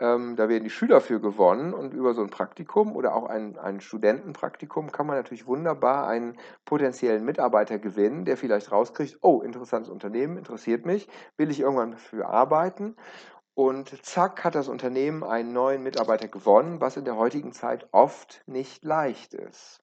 Ähm, 0.01 0.35
da 0.35 0.49
werden 0.49 0.65
die 0.65 0.71
Schüler 0.71 1.01
für 1.01 1.21
gewonnen 1.21 1.73
und 1.73 1.95
über 1.95 2.15
so 2.15 2.23
ein 2.23 2.31
Praktikum 2.31 2.97
oder 2.97 3.15
auch 3.15 3.27
ein, 3.27 3.57
ein 3.59 3.81
Studentenpraktikum 3.81 4.91
kann 4.91 5.07
man 5.07 5.17
natürlich 5.17 5.47
wunderbar 5.47 6.09
einen 6.09 6.37
potenziellen 6.65 7.25
Mitarbeiter 7.25 7.79
gewinnen, 7.79 8.25
der 8.25 8.37
vielleicht 8.37 8.73
rauskriegt, 8.73 9.19
oh, 9.23 9.41
interessantes 9.41 9.91
Unternehmen, 9.91 10.37
interessiert 10.37 10.85
mich, 10.85 11.09
will 11.37 11.51
ich 11.51 11.61
irgendwann 11.61 11.93
dafür 11.93 12.29
arbeiten. 12.29 12.97
Und 13.55 14.05
zack 14.05 14.43
hat 14.43 14.57
das 14.57 14.69
Unternehmen 14.69 15.23
einen 15.23 15.53
neuen 15.53 15.85
Mitarbeiter 15.85 16.27
gewonnen, 16.27 16.81
was 16.81 16.97
in 16.97 17.05
der 17.05 17.17
heutigen 17.17 17.53
Zeit 17.53 17.87
oft 17.93 18.43
nicht 18.47 18.83
leicht 18.83 19.33
ist. 19.33 19.81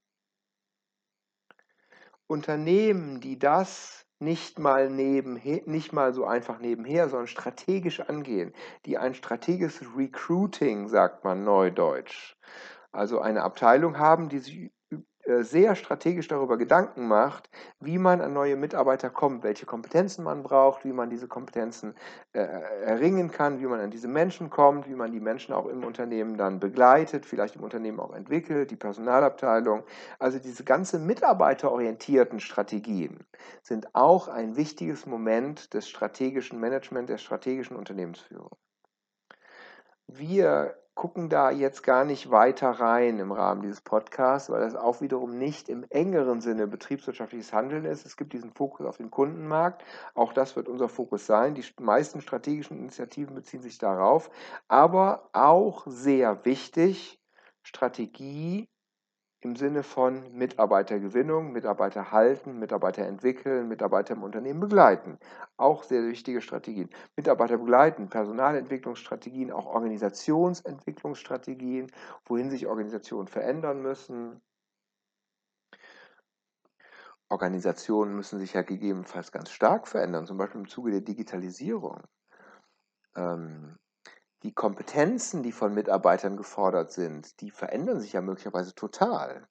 Unternehmen, 2.27 3.21
die 3.21 3.39
das 3.39 4.05
nicht 4.21 4.59
mal 4.59 4.89
nebenher, 4.89 5.61
nicht 5.65 5.93
mal 5.93 6.13
so 6.13 6.25
einfach 6.25 6.59
nebenher, 6.59 7.09
sondern 7.09 7.27
strategisch 7.27 7.99
angehen, 7.99 8.53
die 8.85 8.97
ein 8.97 9.15
strategisches 9.15 9.87
Recruiting, 9.97 10.87
sagt 10.87 11.23
man 11.23 11.43
neudeutsch, 11.43 12.37
also 12.91 13.19
eine 13.19 13.43
Abteilung 13.43 13.97
haben, 13.97 14.29
die 14.29 14.39
sich 14.39 14.71
sehr 15.25 15.75
strategisch 15.75 16.27
darüber 16.27 16.57
Gedanken 16.57 17.07
macht, 17.07 17.49
wie 17.79 17.97
man 17.97 18.21
an 18.21 18.33
neue 18.33 18.55
Mitarbeiter 18.55 19.09
kommt, 19.09 19.43
welche 19.43 19.65
Kompetenzen 19.65 20.23
man 20.23 20.43
braucht, 20.43 20.83
wie 20.83 20.93
man 20.93 21.09
diese 21.09 21.27
Kompetenzen 21.27 21.95
äh, 22.33 22.39
erringen 22.39 23.31
kann, 23.31 23.59
wie 23.59 23.65
man 23.65 23.79
an 23.79 23.91
diese 23.91 24.07
Menschen 24.07 24.49
kommt, 24.49 24.87
wie 24.87 24.95
man 24.95 25.11
die 25.11 25.19
Menschen 25.19 25.53
auch 25.53 25.67
im 25.67 25.83
Unternehmen 25.83 26.37
dann 26.37 26.59
begleitet, 26.59 27.25
vielleicht 27.25 27.55
im 27.55 27.63
Unternehmen 27.63 27.99
auch 27.99 28.13
entwickelt, 28.13 28.71
die 28.71 28.75
Personalabteilung. 28.75 29.83
Also 30.19 30.39
diese 30.39 30.63
ganze 30.63 30.99
mitarbeiterorientierten 30.99 32.39
Strategien 32.39 33.19
sind 33.61 33.93
auch 33.93 34.27
ein 34.27 34.55
wichtiges 34.55 35.05
Moment 35.05 35.73
des 35.73 35.87
strategischen 35.87 36.59
Management, 36.59 37.09
der 37.09 37.17
strategischen 37.17 37.75
Unternehmensführung. 37.75 38.51
Wir 40.07 40.80
gucken 40.93 41.29
da 41.29 41.51
jetzt 41.51 41.83
gar 41.83 42.05
nicht 42.05 42.31
weiter 42.31 42.69
rein 42.69 43.19
im 43.19 43.31
Rahmen 43.31 43.61
dieses 43.61 43.81
Podcasts, 43.81 44.49
weil 44.49 44.61
das 44.61 44.75
auch 44.75 45.01
wiederum 45.01 45.37
nicht 45.37 45.69
im 45.69 45.85
engeren 45.89 46.41
Sinne 46.41 46.67
betriebswirtschaftliches 46.67 47.53
Handeln 47.53 47.85
ist. 47.85 48.05
Es 48.05 48.17
gibt 48.17 48.33
diesen 48.33 48.51
Fokus 48.51 48.85
auf 48.85 48.97
den 48.97 49.09
Kundenmarkt. 49.09 49.83
Auch 50.13 50.33
das 50.33 50.55
wird 50.55 50.67
unser 50.67 50.89
Fokus 50.89 51.25
sein. 51.25 51.55
Die 51.55 51.65
meisten 51.79 52.21
strategischen 52.21 52.77
Initiativen 52.77 53.35
beziehen 53.35 53.61
sich 53.61 53.77
darauf. 53.77 54.29
Aber 54.67 55.29
auch 55.33 55.85
sehr 55.87 56.45
wichtig, 56.45 57.19
Strategie 57.63 58.67
im 59.41 59.55
Sinne 59.55 59.83
von 59.83 60.35
Mitarbeitergewinnung, 60.37 61.51
Mitarbeiter 61.51 62.11
halten, 62.11 62.59
Mitarbeiter 62.59 63.05
entwickeln, 63.05 63.67
Mitarbeiter 63.67 64.13
im 64.13 64.21
Unternehmen 64.23 64.59
begleiten. 64.59 65.17
Auch 65.57 65.83
sehr 65.83 66.03
wichtige 66.03 66.41
Strategien. 66.41 66.89
Mitarbeiter 67.15 67.57
begleiten, 67.57 68.09
Personalentwicklungsstrategien, 68.09 69.51
auch 69.51 69.65
Organisationsentwicklungsstrategien, 69.65 71.91
wohin 72.25 72.49
sich 72.51 72.67
Organisationen 72.67 73.27
verändern 73.27 73.81
müssen. 73.81 74.41
Organisationen 77.29 78.15
müssen 78.15 78.39
sich 78.39 78.53
ja 78.53 78.61
gegebenenfalls 78.61 79.31
ganz 79.31 79.49
stark 79.51 79.87
verändern, 79.87 80.25
zum 80.27 80.37
Beispiel 80.37 80.61
im 80.61 80.67
Zuge 80.67 80.91
der 80.91 81.01
Digitalisierung. 81.01 82.01
Ähm, 83.15 83.77
die 84.43 84.53
Kompetenzen, 84.53 85.43
die 85.43 85.51
von 85.51 85.73
Mitarbeitern 85.73 86.37
gefordert 86.37 86.91
sind, 86.91 87.41
die 87.41 87.51
verändern 87.51 87.99
sich 87.99 88.13
ja 88.13 88.21
möglicherweise 88.21 88.73
total. 88.73 89.47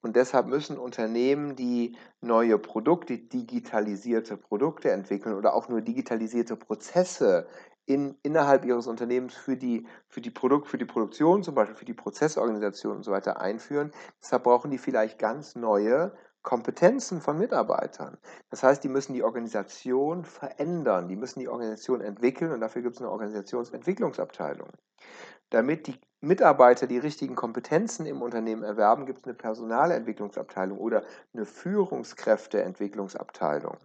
Und 0.00 0.14
deshalb 0.14 0.46
müssen 0.46 0.78
Unternehmen, 0.78 1.56
die 1.56 1.96
neue 2.20 2.58
Produkte, 2.58 3.18
digitalisierte 3.18 4.36
Produkte 4.36 4.92
entwickeln 4.92 5.34
oder 5.34 5.54
auch 5.54 5.68
nur 5.68 5.80
digitalisierte 5.80 6.56
Prozesse 6.56 7.48
in, 7.84 8.16
innerhalb 8.22 8.64
ihres 8.64 8.86
Unternehmens 8.86 9.34
für 9.34 9.56
die, 9.56 9.88
für, 10.08 10.20
die 10.20 10.30
Produkt, 10.30 10.68
für 10.68 10.78
die 10.78 10.84
Produktion, 10.84 11.42
zum 11.42 11.54
Beispiel 11.54 11.76
für 11.76 11.84
die 11.84 11.94
Prozessorganisation 11.94 12.98
und 12.98 13.02
so 13.02 13.10
weiter 13.10 13.40
einführen. 13.40 13.90
Deshalb 14.22 14.44
brauchen 14.44 14.70
die 14.70 14.78
vielleicht 14.78 15.18
ganz 15.18 15.56
neue 15.56 16.12
Kompetenzen 16.48 17.20
von 17.20 17.36
Mitarbeitern. 17.36 18.16
Das 18.48 18.62
heißt, 18.62 18.82
die 18.82 18.88
müssen 18.88 19.12
die 19.12 19.22
Organisation 19.22 20.24
verändern, 20.24 21.06
die 21.06 21.16
müssen 21.16 21.40
die 21.40 21.48
Organisation 21.48 22.00
entwickeln 22.00 22.52
und 22.52 22.60
dafür 22.60 22.80
gibt 22.80 22.94
es 22.94 23.02
eine 23.02 23.10
Organisationsentwicklungsabteilung. 23.10 24.70
Damit 25.50 25.88
die 25.88 26.00
Mitarbeiter 26.22 26.86
die 26.86 26.96
richtigen 26.96 27.34
Kompetenzen 27.34 28.06
im 28.06 28.22
Unternehmen 28.22 28.62
erwerben, 28.62 29.04
gibt 29.04 29.18
es 29.18 29.26
eine 29.26 29.34
Personalentwicklungsabteilung 29.34 30.78
oder 30.78 31.04
eine 31.34 31.44
Führungskräfteentwicklungsabteilung. 31.44 33.76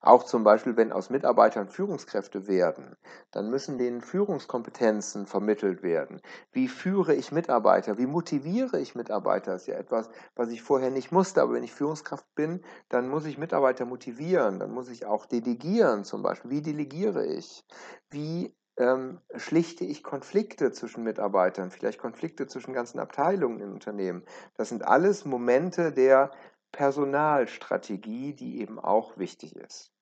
Auch 0.00 0.24
zum 0.24 0.44
Beispiel, 0.44 0.76
wenn 0.76 0.92
aus 0.92 1.10
Mitarbeitern 1.10 1.68
Führungskräfte 1.68 2.46
werden, 2.46 2.96
dann 3.30 3.50
müssen 3.50 3.78
denen 3.78 4.00
Führungskompetenzen 4.00 5.26
vermittelt 5.26 5.82
werden. 5.82 6.20
Wie 6.52 6.68
führe 6.68 7.14
ich 7.14 7.32
Mitarbeiter? 7.32 7.98
Wie 7.98 8.06
motiviere 8.06 8.78
ich 8.80 8.94
Mitarbeiter? 8.94 9.52
Das 9.52 9.62
ist 9.62 9.68
ja 9.68 9.76
etwas, 9.76 10.08
was 10.34 10.50
ich 10.50 10.62
vorher 10.62 10.90
nicht 10.90 11.12
musste. 11.12 11.42
Aber 11.42 11.54
wenn 11.54 11.64
ich 11.64 11.72
Führungskraft 11.72 12.34
bin, 12.34 12.62
dann 12.88 13.08
muss 13.08 13.24
ich 13.26 13.38
Mitarbeiter 13.38 13.84
motivieren. 13.84 14.58
Dann 14.58 14.72
muss 14.72 14.88
ich 14.88 15.06
auch 15.06 15.26
delegieren 15.26 16.04
zum 16.04 16.22
Beispiel. 16.22 16.50
Wie 16.50 16.62
delegiere 16.62 17.26
ich? 17.26 17.64
Wie 18.10 18.54
ähm, 18.78 19.20
schlichte 19.36 19.84
ich 19.84 20.02
Konflikte 20.02 20.70
zwischen 20.72 21.02
Mitarbeitern, 21.02 21.70
vielleicht 21.70 21.98
Konflikte 21.98 22.46
zwischen 22.46 22.74
ganzen 22.74 22.98
Abteilungen 22.98 23.60
in 23.60 23.72
Unternehmen. 23.72 24.22
Das 24.56 24.68
sind 24.68 24.86
alles 24.86 25.24
Momente 25.24 25.92
der 25.92 26.30
Personalstrategie, 26.76 28.34
die 28.34 28.60
eben 28.60 28.78
auch 28.78 29.16
wichtig 29.16 29.56
ist. 29.56 29.94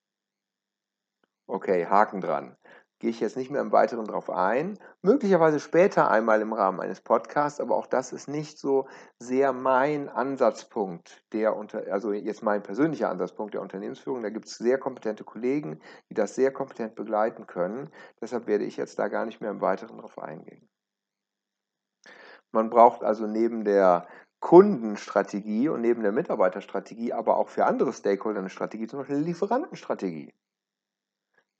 Okay, 1.46 1.86
Haken 1.86 2.20
dran. 2.20 2.56
Gehe 2.98 3.10
ich 3.10 3.20
jetzt 3.20 3.36
nicht 3.36 3.48
mehr 3.48 3.60
im 3.60 3.70
Weiteren 3.70 4.06
darauf 4.06 4.28
ein. 4.28 4.76
Möglicherweise 5.00 5.60
später 5.60 6.10
einmal 6.10 6.40
im 6.40 6.52
Rahmen 6.52 6.80
eines 6.80 7.00
Podcasts, 7.00 7.60
aber 7.60 7.76
auch 7.76 7.86
das 7.86 8.12
ist 8.12 8.26
nicht 8.26 8.58
so 8.58 8.88
sehr 9.20 9.52
mein 9.52 10.08
Ansatzpunkt, 10.08 11.22
der 11.32 11.54
unter, 11.54 11.92
also 11.92 12.12
jetzt 12.12 12.42
mein 12.42 12.64
persönlicher 12.64 13.08
Ansatzpunkt 13.08 13.54
der 13.54 13.62
Unternehmensführung. 13.62 14.22
Da 14.22 14.30
gibt 14.30 14.46
es 14.46 14.56
sehr 14.56 14.78
kompetente 14.78 15.22
Kollegen, 15.22 15.80
die 16.10 16.14
das 16.14 16.34
sehr 16.34 16.52
kompetent 16.52 16.96
begleiten 16.96 17.46
können. 17.46 17.88
Deshalb 18.20 18.48
werde 18.48 18.64
ich 18.64 18.76
jetzt 18.76 18.98
da 18.98 19.06
gar 19.06 19.26
nicht 19.26 19.40
mehr 19.40 19.50
im 19.52 19.60
Weiteren 19.60 19.98
darauf 19.98 20.18
eingehen. 20.18 20.68
Man 22.50 22.70
braucht 22.70 23.02
also 23.02 23.26
neben 23.26 23.64
der 23.64 24.06
Kundenstrategie 24.44 25.70
und 25.70 25.80
neben 25.80 26.02
der 26.02 26.12
Mitarbeiterstrategie 26.12 27.14
aber 27.14 27.38
auch 27.38 27.48
für 27.48 27.64
andere 27.64 27.94
Stakeholder 27.94 28.40
eine 28.40 28.50
Strategie, 28.50 28.86
zum 28.86 28.98
Beispiel 28.98 29.16
Lieferantenstrategie. 29.16 30.34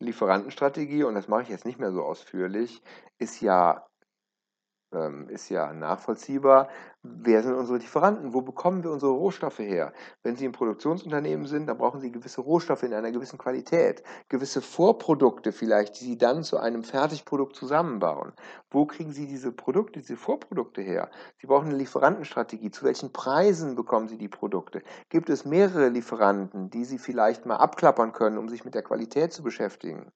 Lieferantenstrategie, 0.00 1.02
und 1.04 1.14
das 1.14 1.26
mache 1.26 1.44
ich 1.44 1.48
jetzt 1.48 1.64
nicht 1.64 1.78
mehr 1.78 1.92
so 1.92 2.02
ausführlich, 2.02 2.82
ist 3.16 3.40
ja 3.40 3.86
ähm, 4.94 5.28
ist 5.28 5.48
ja 5.48 5.72
nachvollziehbar. 5.72 6.68
Wer 7.02 7.42
sind 7.42 7.54
unsere 7.54 7.78
Lieferanten? 7.78 8.32
Wo 8.32 8.40
bekommen 8.40 8.82
wir 8.82 8.90
unsere 8.90 9.12
Rohstoffe 9.12 9.58
her? 9.58 9.92
Wenn 10.22 10.36
Sie 10.36 10.46
ein 10.46 10.52
Produktionsunternehmen 10.52 11.46
sind, 11.46 11.66
dann 11.66 11.76
brauchen 11.76 12.00
Sie 12.00 12.10
gewisse 12.10 12.40
Rohstoffe 12.40 12.82
in 12.82 12.94
einer 12.94 13.12
gewissen 13.12 13.38
Qualität, 13.38 14.02
gewisse 14.28 14.62
Vorprodukte 14.62 15.52
vielleicht, 15.52 16.00
die 16.00 16.04
Sie 16.04 16.18
dann 16.18 16.42
zu 16.44 16.58
einem 16.58 16.82
Fertigprodukt 16.82 17.56
zusammenbauen. 17.56 18.32
Wo 18.70 18.86
kriegen 18.86 19.12
Sie 19.12 19.26
diese 19.26 19.52
Produkte, 19.52 20.00
diese 20.00 20.16
Vorprodukte 20.16 20.80
her? 20.80 21.10
Sie 21.40 21.46
brauchen 21.46 21.68
eine 21.68 21.76
Lieferantenstrategie. 21.76 22.70
Zu 22.70 22.84
welchen 22.84 23.12
Preisen 23.12 23.74
bekommen 23.74 24.08
Sie 24.08 24.18
die 24.18 24.28
Produkte? 24.28 24.82
Gibt 25.10 25.28
es 25.28 25.44
mehrere 25.44 25.90
Lieferanten, 25.90 26.70
die 26.70 26.84
Sie 26.84 26.98
vielleicht 26.98 27.44
mal 27.44 27.56
abklappern 27.56 28.12
können, 28.12 28.38
um 28.38 28.48
sich 28.48 28.64
mit 28.64 28.74
der 28.74 28.82
Qualität 28.82 29.32
zu 29.32 29.42
beschäftigen? 29.42 30.10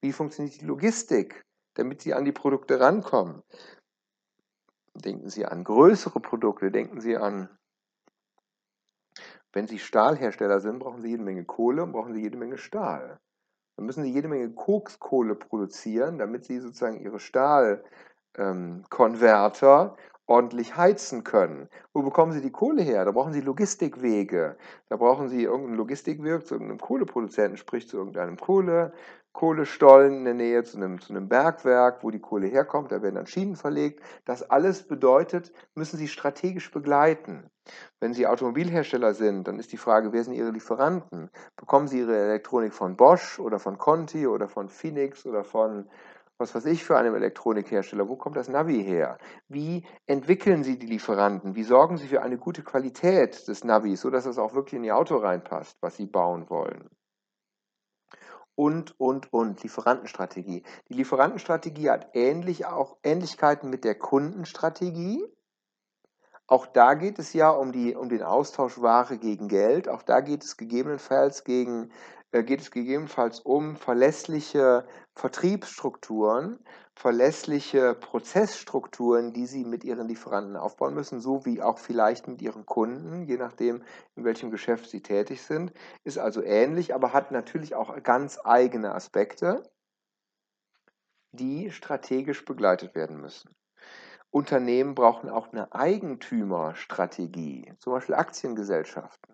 Wie 0.00 0.12
funktioniert 0.12 0.60
die 0.60 0.66
Logistik, 0.66 1.44
damit 1.74 2.02
Sie 2.02 2.14
an 2.14 2.24
die 2.24 2.32
Produkte 2.32 2.80
rankommen? 2.80 3.42
Denken 4.94 5.28
Sie 5.28 5.44
an 5.44 5.64
größere 5.64 6.20
Produkte, 6.20 6.70
denken 6.70 7.00
Sie 7.00 7.16
an, 7.16 7.48
wenn 9.52 9.66
Sie 9.66 9.78
Stahlhersteller 9.78 10.60
sind, 10.60 10.80
brauchen 10.80 11.00
Sie 11.00 11.10
jede 11.10 11.22
Menge 11.22 11.44
Kohle 11.44 11.82
und 11.84 11.92
brauchen 11.92 12.14
Sie 12.14 12.22
jede 12.22 12.36
Menge 12.36 12.58
Stahl. 12.58 13.20
Dann 13.76 13.86
müssen 13.86 14.02
Sie 14.04 14.12
jede 14.12 14.28
Menge 14.28 14.52
Kokskohle 14.52 15.34
produzieren, 15.34 16.18
damit 16.18 16.44
Sie 16.44 16.58
sozusagen 16.60 17.00
Ihre 17.00 17.20
Stahlkonverter 17.20 17.82
ähm, 18.36 18.84
ordentlich 20.26 20.76
heizen 20.76 21.24
können. 21.24 21.68
Wo 21.92 22.02
bekommen 22.02 22.32
Sie 22.32 22.40
die 22.40 22.52
Kohle 22.52 22.82
her? 22.82 23.04
Da 23.04 23.12
brauchen 23.12 23.32
Sie 23.32 23.40
Logistikwege. 23.40 24.56
Da 24.88 24.96
brauchen 24.96 25.28
Sie 25.28 25.42
irgendeinen 25.42 25.76
Logistikweg 25.76 26.46
zu 26.46 26.54
irgendeinem 26.54 26.80
Kohleproduzenten, 26.80 27.56
sprich 27.56 27.88
zu 27.88 27.98
irgendeinem 27.98 28.36
Kohle, 28.36 28.92
Kohlestollen 29.34 30.18
in 30.18 30.24
der 30.24 30.34
Nähe 30.34 30.62
zu 30.62 30.76
einem, 30.76 31.00
zu 31.00 31.12
einem 31.12 31.28
Bergwerk, 31.28 32.04
wo 32.04 32.10
die 32.12 32.20
Kohle 32.20 32.46
herkommt, 32.46 32.92
da 32.92 33.02
werden 33.02 33.16
dann 33.16 33.26
Schienen 33.26 33.56
verlegt. 33.56 34.00
Das 34.24 34.48
alles 34.48 34.84
bedeutet, 34.86 35.52
müssen 35.74 35.98
Sie 35.98 36.06
strategisch 36.06 36.70
begleiten. 36.70 37.50
Wenn 37.98 38.14
Sie 38.14 38.28
Automobilhersteller 38.28 39.12
sind, 39.12 39.48
dann 39.48 39.58
ist 39.58 39.72
die 39.72 39.76
Frage, 39.76 40.12
wer 40.12 40.22
sind 40.22 40.34
Ihre 40.34 40.50
Lieferanten? 40.50 41.30
Bekommen 41.56 41.88
Sie 41.88 41.98
Ihre 41.98 42.16
Elektronik 42.16 42.72
von 42.72 42.96
Bosch 42.96 43.40
oder 43.40 43.58
von 43.58 43.76
Conti 43.76 44.28
oder 44.28 44.46
von 44.46 44.68
Phoenix 44.68 45.26
oder 45.26 45.42
von 45.42 45.88
was 46.38 46.54
weiß 46.54 46.66
ich 46.66 46.84
für 46.84 46.96
einem 46.96 47.14
Elektronikhersteller? 47.14 48.08
Wo 48.08 48.16
kommt 48.16 48.36
das 48.36 48.48
Navi 48.48 48.82
her? 48.82 49.18
Wie 49.48 49.86
entwickeln 50.06 50.64
Sie 50.64 50.78
die 50.78 50.86
Lieferanten? 50.86 51.54
Wie 51.54 51.62
sorgen 51.62 51.96
Sie 51.96 52.08
für 52.08 52.22
eine 52.22 52.38
gute 52.38 52.62
Qualität 52.62 53.46
des 53.48 53.64
Navis, 53.64 54.00
sodass 54.00 54.26
es 54.26 54.38
auch 54.38 54.54
wirklich 54.54 54.74
in 54.74 54.84
Ihr 54.84 54.96
Auto 54.96 55.16
reinpasst, 55.16 55.78
was 55.80 55.96
Sie 55.96 56.06
bauen 56.06 56.50
wollen? 56.50 56.90
und, 58.54 58.98
und, 59.00 59.32
und. 59.32 59.62
Lieferantenstrategie. 59.62 60.62
Die 60.88 60.94
Lieferantenstrategie 60.94 61.90
hat 61.90 62.10
ähnlich 62.14 62.66
auch 62.66 62.96
Ähnlichkeiten 63.02 63.70
mit 63.70 63.84
der 63.84 63.96
Kundenstrategie. 63.96 65.24
Auch 66.46 66.66
da 66.66 66.94
geht 66.94 67.18
es 67.18 67.32
ja 67.32 67.50
um, 67.50 67.72
die, 67.72 67.94
um 67.94 68.08
den 68.08 68.22
Austausch 68.22 68.80
Ware 68.80 69.18
gegen 69.18 69.48
Geld. 69.48 69.88
Auch 69.88 70.02
da 70.02 70.20
geht 70.20 70.44
es 70.44 70.56
gegebenenfalls 70.56 71.44
gegen 71.44 71.90
äh, 72.34 72.42
geht 72.42 72.60
es 72.60 72.72
gegebenenfalls 72.72 73.38
um 73.38 73.76
verlässliche 73.76 74.84
Vertriebsstrukturen, 75.14 76.58
verlässliche 76.96 77.94
Prozessstrukturen, 77.94 79.32
die 79.32 79.46
Sie 79.46 79.64
mit 79.64 79.84
Ihren 79.84 80.08
Lieferanten 80.08 80.56
aufbauen 80.56 80.94
müssen, 80.94 81.20
so 81.20 81.46
wie 81.46 81.62
auch 81.62 81.78
vielleicht 81.78 82.26
mit 82.26 82.42
Ihren 82.42 82.66
Kunden, 82.66 83.22
je 83.22 83.36
nachdem, 83.36 83.84
in 84.16 84.24
welchem 84.24 84.50
Geschäft 84.50 84.90
Sie 84.90 85.00
tätig 85.00 85.42
sind. 85.42 85.72
Ist 86.02 86.18
also 86.18 86.42
ähnlich, 86.42 86.92
aber 86.92 87.12
hat 87.12 87.30
natürlich 87.30 87.76
auch 87.76 88.02
ganz 88.02 88.40
eigene 88.42 88.92
Aspekte, 88.96 89.62
die 91.30 91.70
strategisch 91.70 92.44
begleitet 92.44 92.96
werden 92.96 93.20
müssen. 93.20 93.54
Unternehmen 94.34 94.96
brauchen 94.96 95.30
auch 95.30 95.52
eine 95.52 95.72
Eigentümerstrategie, 95.72 97.72
zum 97.78 97.92
Beispiel 97.92 98.16
Aktiengesellschaften. 98.16 99.32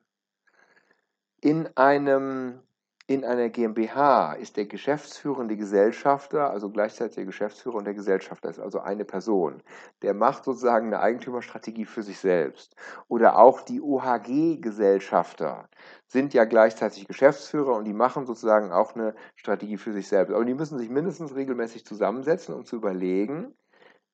In 1.41 1.75
einem 1.75 2.61
in 3.07 3.25
einer 3.25 3.49
GmbH 3.49 4.35
ist 4.35 4.59
der 4.59 4.67
geschäftsführende 4.67 5.57
Gesellschafter, 5.57 6.51
also 6.51 6.69
gleichzeitig 6.69 7.15
der 7.15 7.25
Geschäftsführer 7.25 7.77
und 7.77 7.87
der 7.87 7.95
Gesellschafter 7.95 8.51
ist 8.51 8.61
also 8.61 8.81
eine 8.81 9.07
Person. 9.07 9.63
Der 10.03 10.13
macht 10.13 10.45
sozusagen 10.45 10.89
eine 10.89 11.01
Eigentümerstrategie 11.01 11.87
für 11.87 12.03
sich 12.03 12.19
selbst. 12.19 12.77
Oder 13.09 13.39
auch 13.39 13.63
die 13.63 13.81
OHG-Gesellschafter 13.81 15.67
sind 16.07 16.35
ja 16.35 16.45
gleichzeitig 16.45 17.09
Geschäftsführer 17.09 17.75
und 17.75 17.87
die 17.87 17.95
machen 17.95 18.27
sozusagen 18.27 18.71
auch 18.71 18.95
eine 18.95 19.15
Strategie 19.35 19.79
für 19.79 19.93
sich 19.93 20.07
selbst. 20.07 20.35
Aber 20.35 20.45
die 20.45 20.55
müssen 20.55 20.79
sich 20.79 20.91
mindestens 20.91 21.35
regelmäßig 21.35 21.87
zusammensetzen, 21.87 22.55
um 22.55 22.67
zu 22.67 22.77
überlegen, 22.77 23.55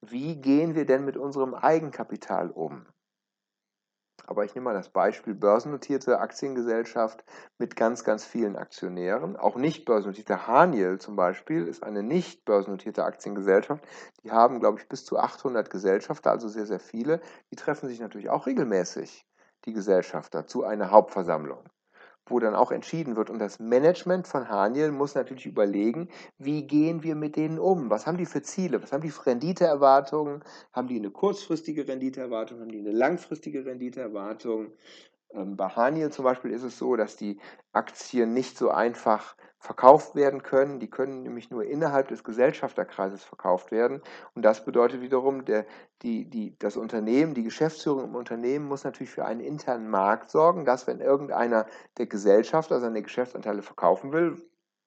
wie 0.00 0.40
gehen 0.40 0.74
wir 0.74 0.86
denn 0.86 1.04
mit 1.04 1.16
unserem 1.16 1.54
Eigenkapital 1.54 2.50
um? 2.50 2.86
Aber 4.26 4.44
ich 4.44 4.54
nehme 4.54 4.64
mal 4.64 4.74
das 4.74 4.88
Beispiel 4.88 5.34
börsennotierte 5.34 6.18
Aktiengesellschaft 6.18 7.24
mit 7.58 7.76
ganz, 7.76 8.02
ganz 8.02 8.24
vielen 8.24 8.56
Aktionären. 8.56 9.36
Auch 9.36 9.56
nicht 9.56 9.84
börsennotierte 9.84 10.46
Haniel 10.46 10.98
zum 10.98 11.14
Beispiel 11.14 11.66
ist 11.66 11.84
eine 11.84 12.02
nicht 12.02 12.44
börsennotierte 12.44 13.04
Aktiengesellschaft. 13.04 13.84
Die 14.24 14.32
haben, 14.32 14.58
glaube 14.58 14.80
ich, 14.80 14.88
bis 14.88 15.04
zu 15.04 15.18
800 15.18 15.70
Gesellschafter, 15.70 16.30
also 16.30 16.48
sehr, 16.48 16.66
sehr 16.66 16.80
viele. 16.80 17.20
Die 17.52 17.56
treffen 17.56 17.88
sich 17.88 18.00
natürlich 18.00 18.28
auch 18.28 18.46
regelmäßig, 18.46 19.24
die 19.64 19.72
Gesellschafter, 19.72 20.46
zu 20.46 20.64
einer 20.64 20.90
Hauptversammlung 20.90 21.62
wo 22.26 22.38
dann 22.38 22.54
auch 22.54 22.72
entschieden 22.72 23.16
wird. 23.16 23.30
Und 23.30 23.38
das 23.38 23.58
Management 23.58 24.26
von 24.26 24.48
Haniel 24.48 24.90
muss 24.90 25.14
natürlich 25.14 25.46
überlegen, 25.46 26.08
wie 26.38 26.66
gehen 26.66 27.02
wir 27.02 27.14
mit 27.14 27.36
denen 27.36 27.58
um? 27.58 27.88
Was 27.90 28.06
haben 28.06 28.18
die 28.18 28.26
für 28.26 28.42
Ziele? 28.42 28.82
Was 28.82 28.92
haben 28.92 29.02
die 29.02 29.10
für 29.10 29.26
Renditeerwartungen? 29.26 30.42
Haben 30.72 30.88
die 30.88 30.96
eine 30.96 31.10
kurzfristige 31.10 31.86
Renditeerwartung? 31.86 32.60
Haben 32.60 32.70
die 32.70 32.80
eine 32.80 32.92
langfristige 32.92 33.64
Renditeerwartung? 33.64 34.72
Ähm, 35.32 35.56
bei 35.56 35.68
Haniel 35.68 36.10
zum 36.10 36.24
Beispiel 36.24 36.50
ist 36.52 36.62
es 36.62 36.78
so, 36.78 36.96
dass 36.96 37.16
die 37.16 37.40
Aktien 37.72 38.32
nicht 38.32 38.56
so 38.56 38.70
einfach 38.70 39.36
verkauft 39.58 40.14
werden 40.14 40.42
können. 40.42 40.80
Die 40.80 40.90
können 40.90 41.22
nämlich 41.22 41.50
nur 41.50 41.64
innerhalb 41.64 42.08
des 42.08 42.24
Gesellschafterkreises 42.24 43.24
verkauft 43.24 43.70
werden. 43.72 44.02
Und 44.34 44.44
das 44.44 44.64
bedeutet 44.64 45.00
wiederum, 45.00 45.44
der, 45.44 45.66
die, 46.02 46.28
die, 46.28 46.56
das 46.58 46.76
Unternehmen, 46.76 47.34
die 47.34 47.42
Geschäftsführung 47.42 48.04
im 48.04 48.14
Unternehmen 48.14 48.66
muss 48.66 48.84
natürlich 48.84 49.10
für 49.10 49.24
einen 49.24 49.40
internen 49.40 49.88
Markt 49.90 50.30
sorgen, 50.30 50.64
dass 50.64 50.86
wenn 50.86 51.00
irgendeiner 51.00 51.66
der 51.98 52.06
Gesellschafter 52.06 52.80
seine 52.80 53.02
Geschäftsanteile 53.02 53.62
verkaufen 53.62 54.12
will, 54.12 54.36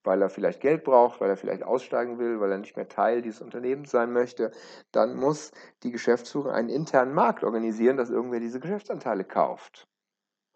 weil 0.03 0.21
er 0.21 0.29
vielleicht 0.29 0.61
Geld 0.61 0.85
braucht, 0.85 1.19
weil 1.19 1.29
er 1.29 1.37
vielleicht 1.37 1.63
aussteigen 1.63 2.19
will, 2.19 2.39
weil 2.39 2.51
er 2.51 2.57
nicht 2.57 2.77
mehr 2.77 2.87
Teil 2.87 3.21
dieses 3.21 3.41
Unternehmens 3.41 3.91
sein 3.91 4.13
möchte, 4.13 4.51
dann 4.93 5.17
muss 5.17 5.51
die 5.83 5.91
Geschäftsführung 5.91 6.51
einen 6.51 6.69
internen 6.69 7.13
Markt 7.13 7.43
organisieren, 7.43 7.97
dass 7.97 8.09
irgendwer 8.09 8.39
diese 8.39 8.61
Geschäftsanteile 8.61 9.25
kauft 9.25 9.88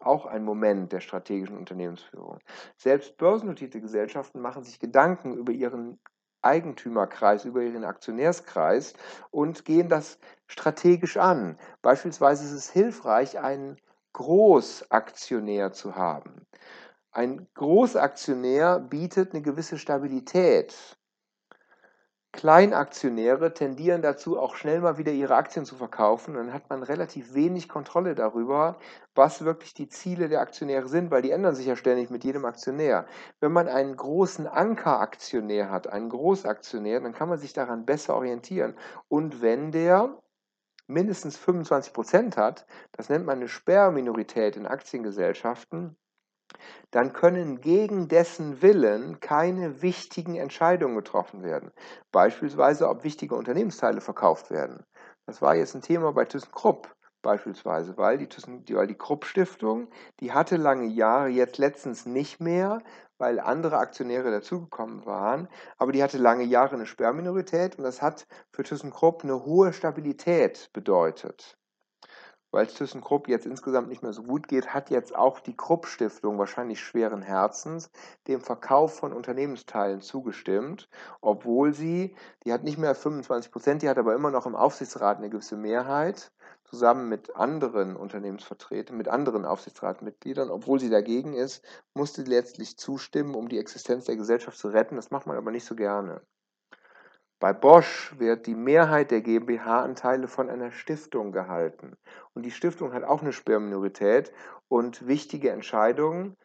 auch 0.06 0.26
ein 0.26 0.44
Moment 0.44 0.92
der 0.92 1.00
strategischen 1.00 1.56
Unternehmensführung. 1.56 2.38
Selbst 2.76 3.16
börsennotierte 3.16 3.80
Gesellschaften 3.80 4.40
machen 4.40 4.64
sich 4.64 4.78
Gedanken 4.78 5.34
über 5.34 5.52
ihren 5.52 5.98
Eigentümerkreis, 6.42 7.44
über 7.44 7.62
ihren 7.62 7.84
Aktionärskreis 7.84 8.94
und 9.30 9.64
gehen 9.64 9.88
das 9.88 10.18
strategisch 10.46 11.16
an. 11.16 11.58
Beispielsweise 11.82 12.44
ist 12.44 12.52
es 12.52 12.70
hilfreich, 12.70 13.38
einen 13.38 13.78
Großaktionär 14.12 15.72
zu 15.72 15.96
haben. 15.96 16.46
Ein 17.10 17.46
Großaktionär 17.54 18.78
bietet 18.80 19.32
eine 19.32 19.42
gewisse 19.42 19.78
Stabilität. 19.78 20.98
Kleinaktionäre 22.34 23.54
tendieren 23.54 24.02
dazu, 24.02 24.38
auch 24.40 24.56
schnell 24.56 24.80
mal 24.80 24.98
wieder 24.98 25.12
ihre 25.12 25.36
Aktien 25.36 25.64
zu 25.64 25.76
verkaufen. 25.76 26.34
Dann 26.34 26.52
hat 26.52 26.68
man 26.68 26.82
relativ 26.82 27.32
wenig 27.32 27.68
Kontrolle 27.68 28.16
darüber, 28.16 28.76
was 29.14 29.44
wirklich 29.44 29.72
die 29.72 29.88
Ziele 29.88 30.28
der 30.28 30.40
Aktionäre 30.40 30.88
sind, 30.88 31.12
weil 31.12 31.22
die 31.22 31.30
ändern 31.30 31.54
sich 31.54 31.66
ja 31.66 31.76
ständig 31.76 32.10
mit 32.10 32.24
jedem 32.24 32.44
Aktionär. 32.44 33.06
Wenn 33.38 33.52
man 33.52 33.68
einen 33.68 33.94
großen 33.96 34.48
Ankeraktionär 34.48 35.70
hat, 35.70 35.86
einen 35.86 36.08
Großaktionär, 36.08 37.00
dann 37.00 37.14
kann 37.14 37.28
man 37.28 37.38
sich 37.38 37.52
daran 37.52 37.86
besser 37.86 38.16
orientieren. 38.16 38.74
Und 39.06 39.40
wenn 39.40 39.70
der 39.70 40.18
mindestens 40.88 41.36
25 41.36 41.92
Prozent 41.92 42.36
hat, 42.36 42.66
das 42.92 43.08
nennt 43.10 43.26
man 43.26 43.36
eine 43.38 43.48
Sperrminorität 43.48 44.56
in 44.56 44.66
Aktiengesellschaften, 44.66 45.96
dann 46.90 47.12
können 47.12 47.60
gegen 47.60 48.08
dessen 48.08 48.62
Willen 48.62 49.20
keine 49.20 49.82
wichtigen 49.82 50.36
Entscheidungen 50.36 50.96
getroffen 50.96 51.42
werden. 51.42 51.72
Beispielsweise, 52.12 52.88
ob 52.88 53.04
wichtige 53.04 53.34
Unternehmensteile 53.34 54.00
verkauft 54.00 54.50
werden. 54.50 54.84
Das 55.26 55.40
war 55.40 55.56
jetzt 55.56 55.74
ein 55.74 55.82
Thema 55.82 56.12
bei 56.12 56.24
ThyssenKrupp 56.24 56.94
beispielsweise, 57.24 57.96
weil 57.96 58.18
die, 58.18 58.28
Thyssen, 58.28 58.64
weil 58.70 58.86
die 58.86 58.94
Krupp 58.94 59.24
Stiftung, 59.24 59.88
die 60.20 60.32
hatte 60.32 60.56
lange 60.56 60.86
Jahre, 60.86 61.28
jetzt 61.28 61.58
letztens 61.58 62.06
nicht 62.06 62.38
mehr, 62.38 62.80
weil 63.18 63.40
andere 63.40 63.78
Aktionäre 63.78 64.30
dazugekommen 64.30 65.06
waren, 65.06 65.48
aber 65.78 65.90
die 65.90 66.02
hatte 66.02 66.18
lange 66.18 66.44
Jahre 66.44 66.74
eine 66.74 66.86
Sperrminorität 66.86 67.78
und 67.78 67.84
das 67.84 68.02
hat 68.02 68.26
für 68.52 68.62
ThyssenKrupp 68.62 69.24
eine 69.24 69.44
hohe 69.44 69.72
Stabilität 69.72 70.70
bedeutet. 70.72 71.56
Weil 72.54 72.66
es 72.66 72.74
ThyssenKrupp 72.74 73.26
jetzt 73.26 73.46
insgesamt 73.46 73.88
nicht 73.88 74.04
mehr 74.04 74.12
so 74.12 74.22
gut 74.22 74.46
geht, 74.46 74.72
hat 74.72 74.88
jetzt 74.88 75.14
auch 75.16 75.40
die 75.40 75.56
Krupp 75.56 75.86
Stiftung 75.86 76.38
wahrscheinlich 76.38 76.80
schweren 76.80 77.20
Herzens 77.20 77.90
dem 78.28 78.40
Verkauf 78.40 78.94
von 78.96 79.12
Unternehmensteilen 79.12 80.00
zugestimmt, 80.00 80.88
obwohl 81.20 81.74
sie, 81.74 82.14
die 82.44 82.52
hat 82.52 82.62
nicht 82.62 82.78
mehr 82.78 82.94
25 82.94 83.50
Prozent, 83.50 83.82
die 83.82 83.88
hat 83.88 83.98
aber 83.98 84.14
immer 84.14 84.30
noch 84.30 84.46
im 84.46 84.54
Aufsichtsrat 84.54 85.18
eine 85.18 85.30
gewisse 85.30 85.56
Mehrheit, 85.56 86.30
zusammen 86.62 87.08
mit 87.08 87.34
anderen 87.34 87.96
Unternehmensvertretern, 87.96 88.96
mit 88.96 89.08
anderen 89.08 89.44
Aufsichtsratmitgliedern, 89.44 90.50
obwohl 90.50 90.78
sie 90.78 90.90
dagegen 90.90 91.34
ist, 91.34 91.64
musste 91.92 92.22
letztlich 92.22 92.78
zustimmen, 92.78 93.34
um 93.34 93.48
die 93.48 93.58
Existenz 93.58 94.04
der 94.04 94.16
Gesellschaft 94.16 94.58
zu 94.58 94.68
retten. 94.68 94.94
Das 94.94 95.10
macht 95.10 95.26
man 95.26 95.36
aber 95.36 95.50
nicht 95.50 95.64
so 95.64 95.74
gerne. 95.74 96.22
Bei 97.44 97.52
Bosch 97.52 98.14
wird 98.18 98.46
die 98.46 98.54
Mehrheit 98.54 99.10
der 99.10 99.20
GmbH-Anteile 99.20 100.28
von 100.28 100.48
einer 100.48 100.70
Stiftung 100.70 101.30
gehalten. 101.30 101.94
Und 102.32 102.46
die 102.46 102.50
Stiftung 102.50 102.94
hat 102.94 103.04
auch 103.04 103.20
eine 103.20 103.34
Sperrminorität 103.34 104.32
und 104.68 105.06
wichtige 105.06 105.50
Entscheidungen 105.50 106.38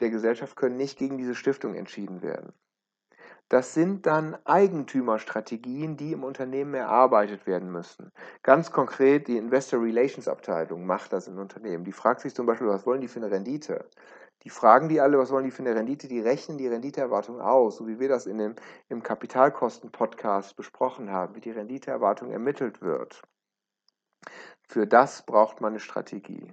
der 0.00 0.10
Gesellschaft 0.10 0.54
können 0.54 0.76
nicht 0.76 0.98
gegen 0.98 1.16
diese 1.16 1.34
Stiftung 1.34 1.74
entschieden 1.74 2.20
werden. 2.20 2.52
Das 3.48 3.72
sind 3.72 4.04
dann 4.04 4.36
Eigentümerstrategien, 4.44 5.96
die 5.96 6.12
im 6.12 6.24
Unternehmen 6.24 6.74
erarbeitet 6.74 7.46
werden 7.46 7.72
müssen. 7.72 8.12
Ganz 8.42 8.70
konkret, 8.70 9.28
die 9.28 9.38
Investor 9.38 9.82
Relations 9.82 10.28
Abteilung 10.28 10.84
macht 10.84 11.14
das 11.14 11.26
in 11.26 11.38
Unternehmen. 11.38 11.84
Die 11.84 11.92
fragt 11.92 12.20
sich 12.20 12.34
zum 12.34 12.44
Beispiel, 12.44 12.68
was 12.68 12.84
wollen 12.84 13.00
die 13.00 13.08
für 13.08 13.20
eine 13.20 13.30
Rendite? 13.30 13.88
Die 14.44 14.50
fragen 14.50 14.90
die 14.90 15.00
alle, 15.00 15.18
was 15.18 15.30
wollen 15.30 15.44
die 15.44 15.50
für 15.50 15.62
eine 15.62 15.74
Rendite? 15.74 16.06
Die 16.06 16.20
rechnen 16.20 16.58
die 16.58 16.68
Renditeerwartung 16.68 17.40
aus, 17.40 17.76
so 17.76 17.88
wie 17.88 17.98
wir 17.98 18.08
das 18.08 18.26
in 18.26 18.38
dem, 18.38 18.54
im 18.88 19.02
Kapitalkosten-Podcast 19.02 20.54
besprochen 20.54 21.10
haben, 21.10 21.34
wie 21.34 21.40
die 21.40 21.50
Renditeerwartung 21.50 22.30
ermittelt 22.30 22.82
wird. 22.82 23.22
Für 24.68 24.86
das 24.86 25.24
braucht 25.24 25.60
man 25.60 25.72
eine 25.72 25.80
Strategie. 25.80 26.52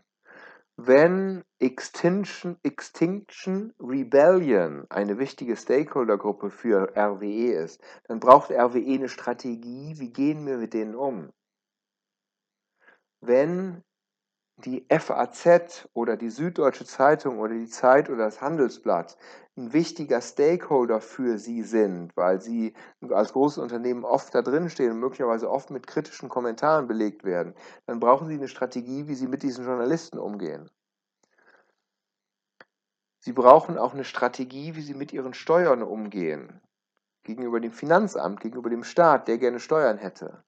Wenn 0.78 1.44
Extinction, 1.60 2.58
Extinction 2.64 3.74
Rebellion 3.80 4.86
eine 4.90 5.20
wichtige 5.20 5.56
Stakeholdergruppe 5.58 6.50
für 6.50 6.96
RWE 6.96 7.54
ist, 7.54 7.82
dann 8.06 8.20
braucht 8.20 8.52
RWE 8.52 8.96
eine 8.96 9.10
Strategie, 9.10 10.00
wie 10.00 10.12
gehen 10.12 10.46
wir 10.48 10.58
mit 10.58 10.74
denen 10.74 10.96
um. 10.96 11.32
Wenn 13.20 13.84
die 14.66 14.86
FAZ 14.90 15.90
oder 15.94 16.18
die 16.18 16.30
Süddeutsche 16.30 16.86
Zeitung 16.86 17.40
oder 17.40 17.54
die 17.54 17.68
Zeit 17.68 18.10
oder 18.10 18.26
das 18.26 18.42
Handelsblatt 18.42 19.18
ein 19.58 19.74
wichtiger 19.74 20.22
Stakeholder 20.22 21.02
für 21.02 21.38
Sie 21.38 21.64
sind, 21.64 22.16
weil 22.16 22.42
Sie 22.42 22.74
als 23.10 23.34
großes 23.34 23.58
Unternehmen 23.58 24.06
oft 24.06 24.34
da 24.34 24.42
drin 24.42 24.70
stehen 24.70 24.92
und 24.92 25.00
möglicherweise 25.00 25.50
oft 25.50 25.72
mit 25.72 25.88
kritischen 25.88 26.30
Kommentaren 26.30 26.88
belegt 26.88 27.24
werden, 27.24 27.54
dann 27.86 28.00
brauchen 28.00 28.28
Sie 28.28 28.36
eine 28.36 28.48
Strategie, 28.48 29.08
wie 29.08 29.16
Sie 29.16 29.28
mit 29.28 29.44
diesen 29.44 29.66
Journalisten 29.66 30.18
umgehen. 30.18 30.70
Sie 33.20 33.34
brauchen 33.34 33.78
auch 33.78 33.94
eine 33.94 34.06
Strategie, 34.06 34.76
wie 34.76 34.82
Sie 34.82 34.96
mit 34.96 35.14
Ihren 35.14 35.34
Steuern 35.34 35.84
umgehen. 35.84 36.62
Gegenüber 37.24 37.60
dem 37.60 37.72
Finanzamt, 37.72 38.40
gegenüber 38.40 38.70
dem 38.70 38.84
Staat, 38.84 39.28
der 39.28 39.38
gerne 39.38 39.60
Steuern 39.60 39.98
hätte. 39.98 40.44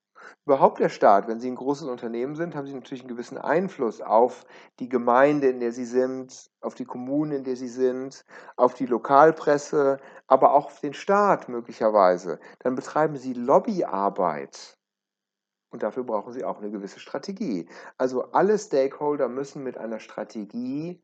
Überhaupt 0.46 0.78
der 0.78 0.88
Staat, 0.88 1.26
wenn 1.28 1.40
Sie 1.40 1.50
ein 1.50 1.56
großes 1.56 1.88
Unternehmen 1.88 2.34
sind, 2.36 2.54
haben 2.54 2.66
Sie 2.66 2.74
natürlich 2.74 3.02
einen 3.02 3.08
gewissen 3.08 3.38
Einfluss 3.38 4.00
auf 4.00 4.44
die 4.78 4.88
Gemeinde, 4.88 5.48
in 5.48 5.60
der 5.60 5.72
Sie 5.72 5.84
sind, 5.84 6.50
auf 6.60 6.74
die 6.74 6.84
Kommune, 6.84 7.36
in 7.36 7.44
der 7.44 7.56
Sie 7.56 7.68
sind, 7.68 8.24
auf 8.56 8.74
die 8.74 8.86
Lokalpresse, 8.86 9.98
aber 10.26 10.52
auch 10.52 10.66
auf 10.66 10.80
den 10.80 10.94
Staat 10.94 11.48
möglicherweise. 11.48 12.38
Dann 12.60 12.74
betreiben 12.74 13.16
Sie 13.16 13.32
Lobbyarbeit. 13.32 14.78
Und 15.70 15.82
dafür 15.82 16.04
brauchen 16.04 16.32
Sie 16.32 16.44
auch 16.44 16.58
eine 16.58 16.70
gewisse 16.70 17.00
Strategie. 17.00 17.68
Also 17.98 18.30
alle 18.32 18.58
Stakeholder 18.58 19.28
müssen 19.28 19.62
mit 19.62 19.76
einer 19.76 19.98
Strategie 19.98 21.02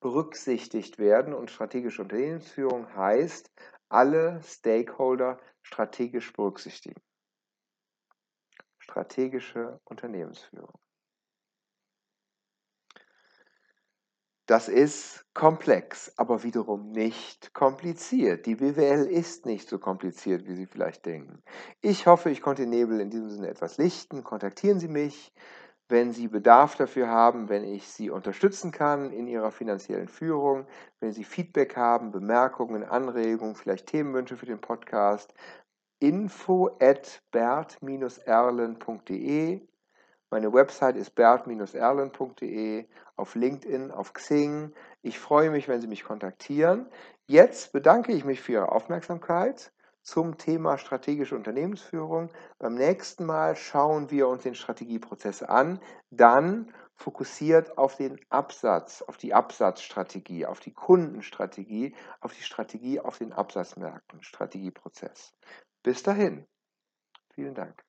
berücksichtigt 0.00 0.98
werden 0.98 1.32
und 1.32 1.50
strategische 1.50 2.02
Unternehmensführung 2.02 2.94
heißt, 2.94 3.50
alle 3.88 4.40
Stakeholder 4.42 5.38
strategisch 5.62 6.32
berücksichtigen 6.32 7.00
strategische 8.82 9.80
Unternehmensführung. 9.84 10.78
Das 14.46 14.68
ist 14.68 15.24
komplex, 15.34 16.12
aber 16.16 16.42
wiederum 16.42 16.90
nicht 16.90 17.54
kompliziert. 17.54 18.44
Die 18.44 18.56
BWL 18.56 19.06
ist 19.06 19.46
nicht 19.46 19.68
so 19.68 19.78
kompliziert, 19.78 20.46
wie 20.46 20.56
Sie 20.56 20.66
vielleicht 20.66 21.06
denken. 21.06 21.42
Ich 21.80 22.06
hoffe, 22.06 22.28
ich 22.28 22.42
konnte 22.42 22.62
den 22.62 22.70
Nebel 22.70 23.00
in 23.00 23.08
diesem 23.08 23.30
Sinne 23.30 23.48
etwas 23.48 23.78
lichten. 23.78 24.24
Kontaktieren 24.24 24.80
Sie 24.80 24.88
mich, 24.88 25.32
wenn 25.88 26.12
Sie 26.12 26.26
Bedarf 26.26 26.74
dafür 26.74 27.08
haben, 27.08 27.48
wenn 27.48 27.64
ich 27.64 27.86
Sie 27.86 28.10
unterstützen 28.10 28.72
kann 28.72 29.12
in 29.12 29.28
Ihrer 29.28 29.52
finanziellen 29.52 30.08
Führung, 30.08 30.66
wenn 31.00 31.12
Sie 31.12 31.22
Feedback 31.22 31.76
haben, 31.76 32.10
Bemerkungen, 32.10 32.82
Anregungen, 32.82 33.54
vielleicht 33.54 33.86
Themenwünsche 33.86 34.36
für 34.36 34.46
den 34.46 34.60
Podcast, 34.60 35.32
info 36.02 36.76
at 36.80 37.22
bert-erlen.de. 37.30 38.00
Meine 40.30 40.52
Website 40.52 40.96
ist 40.96 41.14
bert-erlen.de, 41.14 42.86
auf 43.14 43.36
LinkedIn, 43.36 43.92
auf 43.92 44.12
Xing. 44.12 44.74
Ich 45.02 45.20
freue 45.20 45.50
mich, 45.50 45.68
wenn 45.68 45.80
Sie 45.80 45.86
mich 45.86 46.02
kontaktieren. 46.02 46.88
Jetzt 47.26 47.72
bedanke 47.72 48.10
ich 48.12 48.24
mich 48.24 48.40
für 48.40 48.52
Ihre 48.52 48.72
Aufmerksamkeit 48.72 49.70
zum 50.02 50.38
Thema 50.38 50.76
strategische 50.76 51.36
Unternehmensführung. 51.36 52.30
Beim 52.58 52.74
nächsten 52.74 53.24
Mal 53.24 53.54
schauen 53.54 54.10
wir 54.10 54.26
uns 54.26 54.42
den 54.42 54.56
Strategieprozess 54.56 55.44
an, 55.44 55.78
dann 56.10 56.72
fokussiert 56.96 57.78
auf 57.78 57.94
den 57.94 58.18
Absatz, 58.28 59.02
auf 59.02 59.18
die 59.18 59.34
Absatzstrategie, 59.34 60.46
auf 60.46 60.58
die 60.58 60.72
Kundenstrategie, 60.72 61.94
auf 62.20 62.34
die 62.34 62.42
Strategie 62.42 62.98
auf 62.98 63.18
den 63.18 63.32
Absatzmärkten, 63.32 64.20
Strategieprozess. 64.24 65.32
Bis 65.82 66.02
dahin. 66.02 66.46
Vielen 67.34 67.54
Dank. 67.54 67.84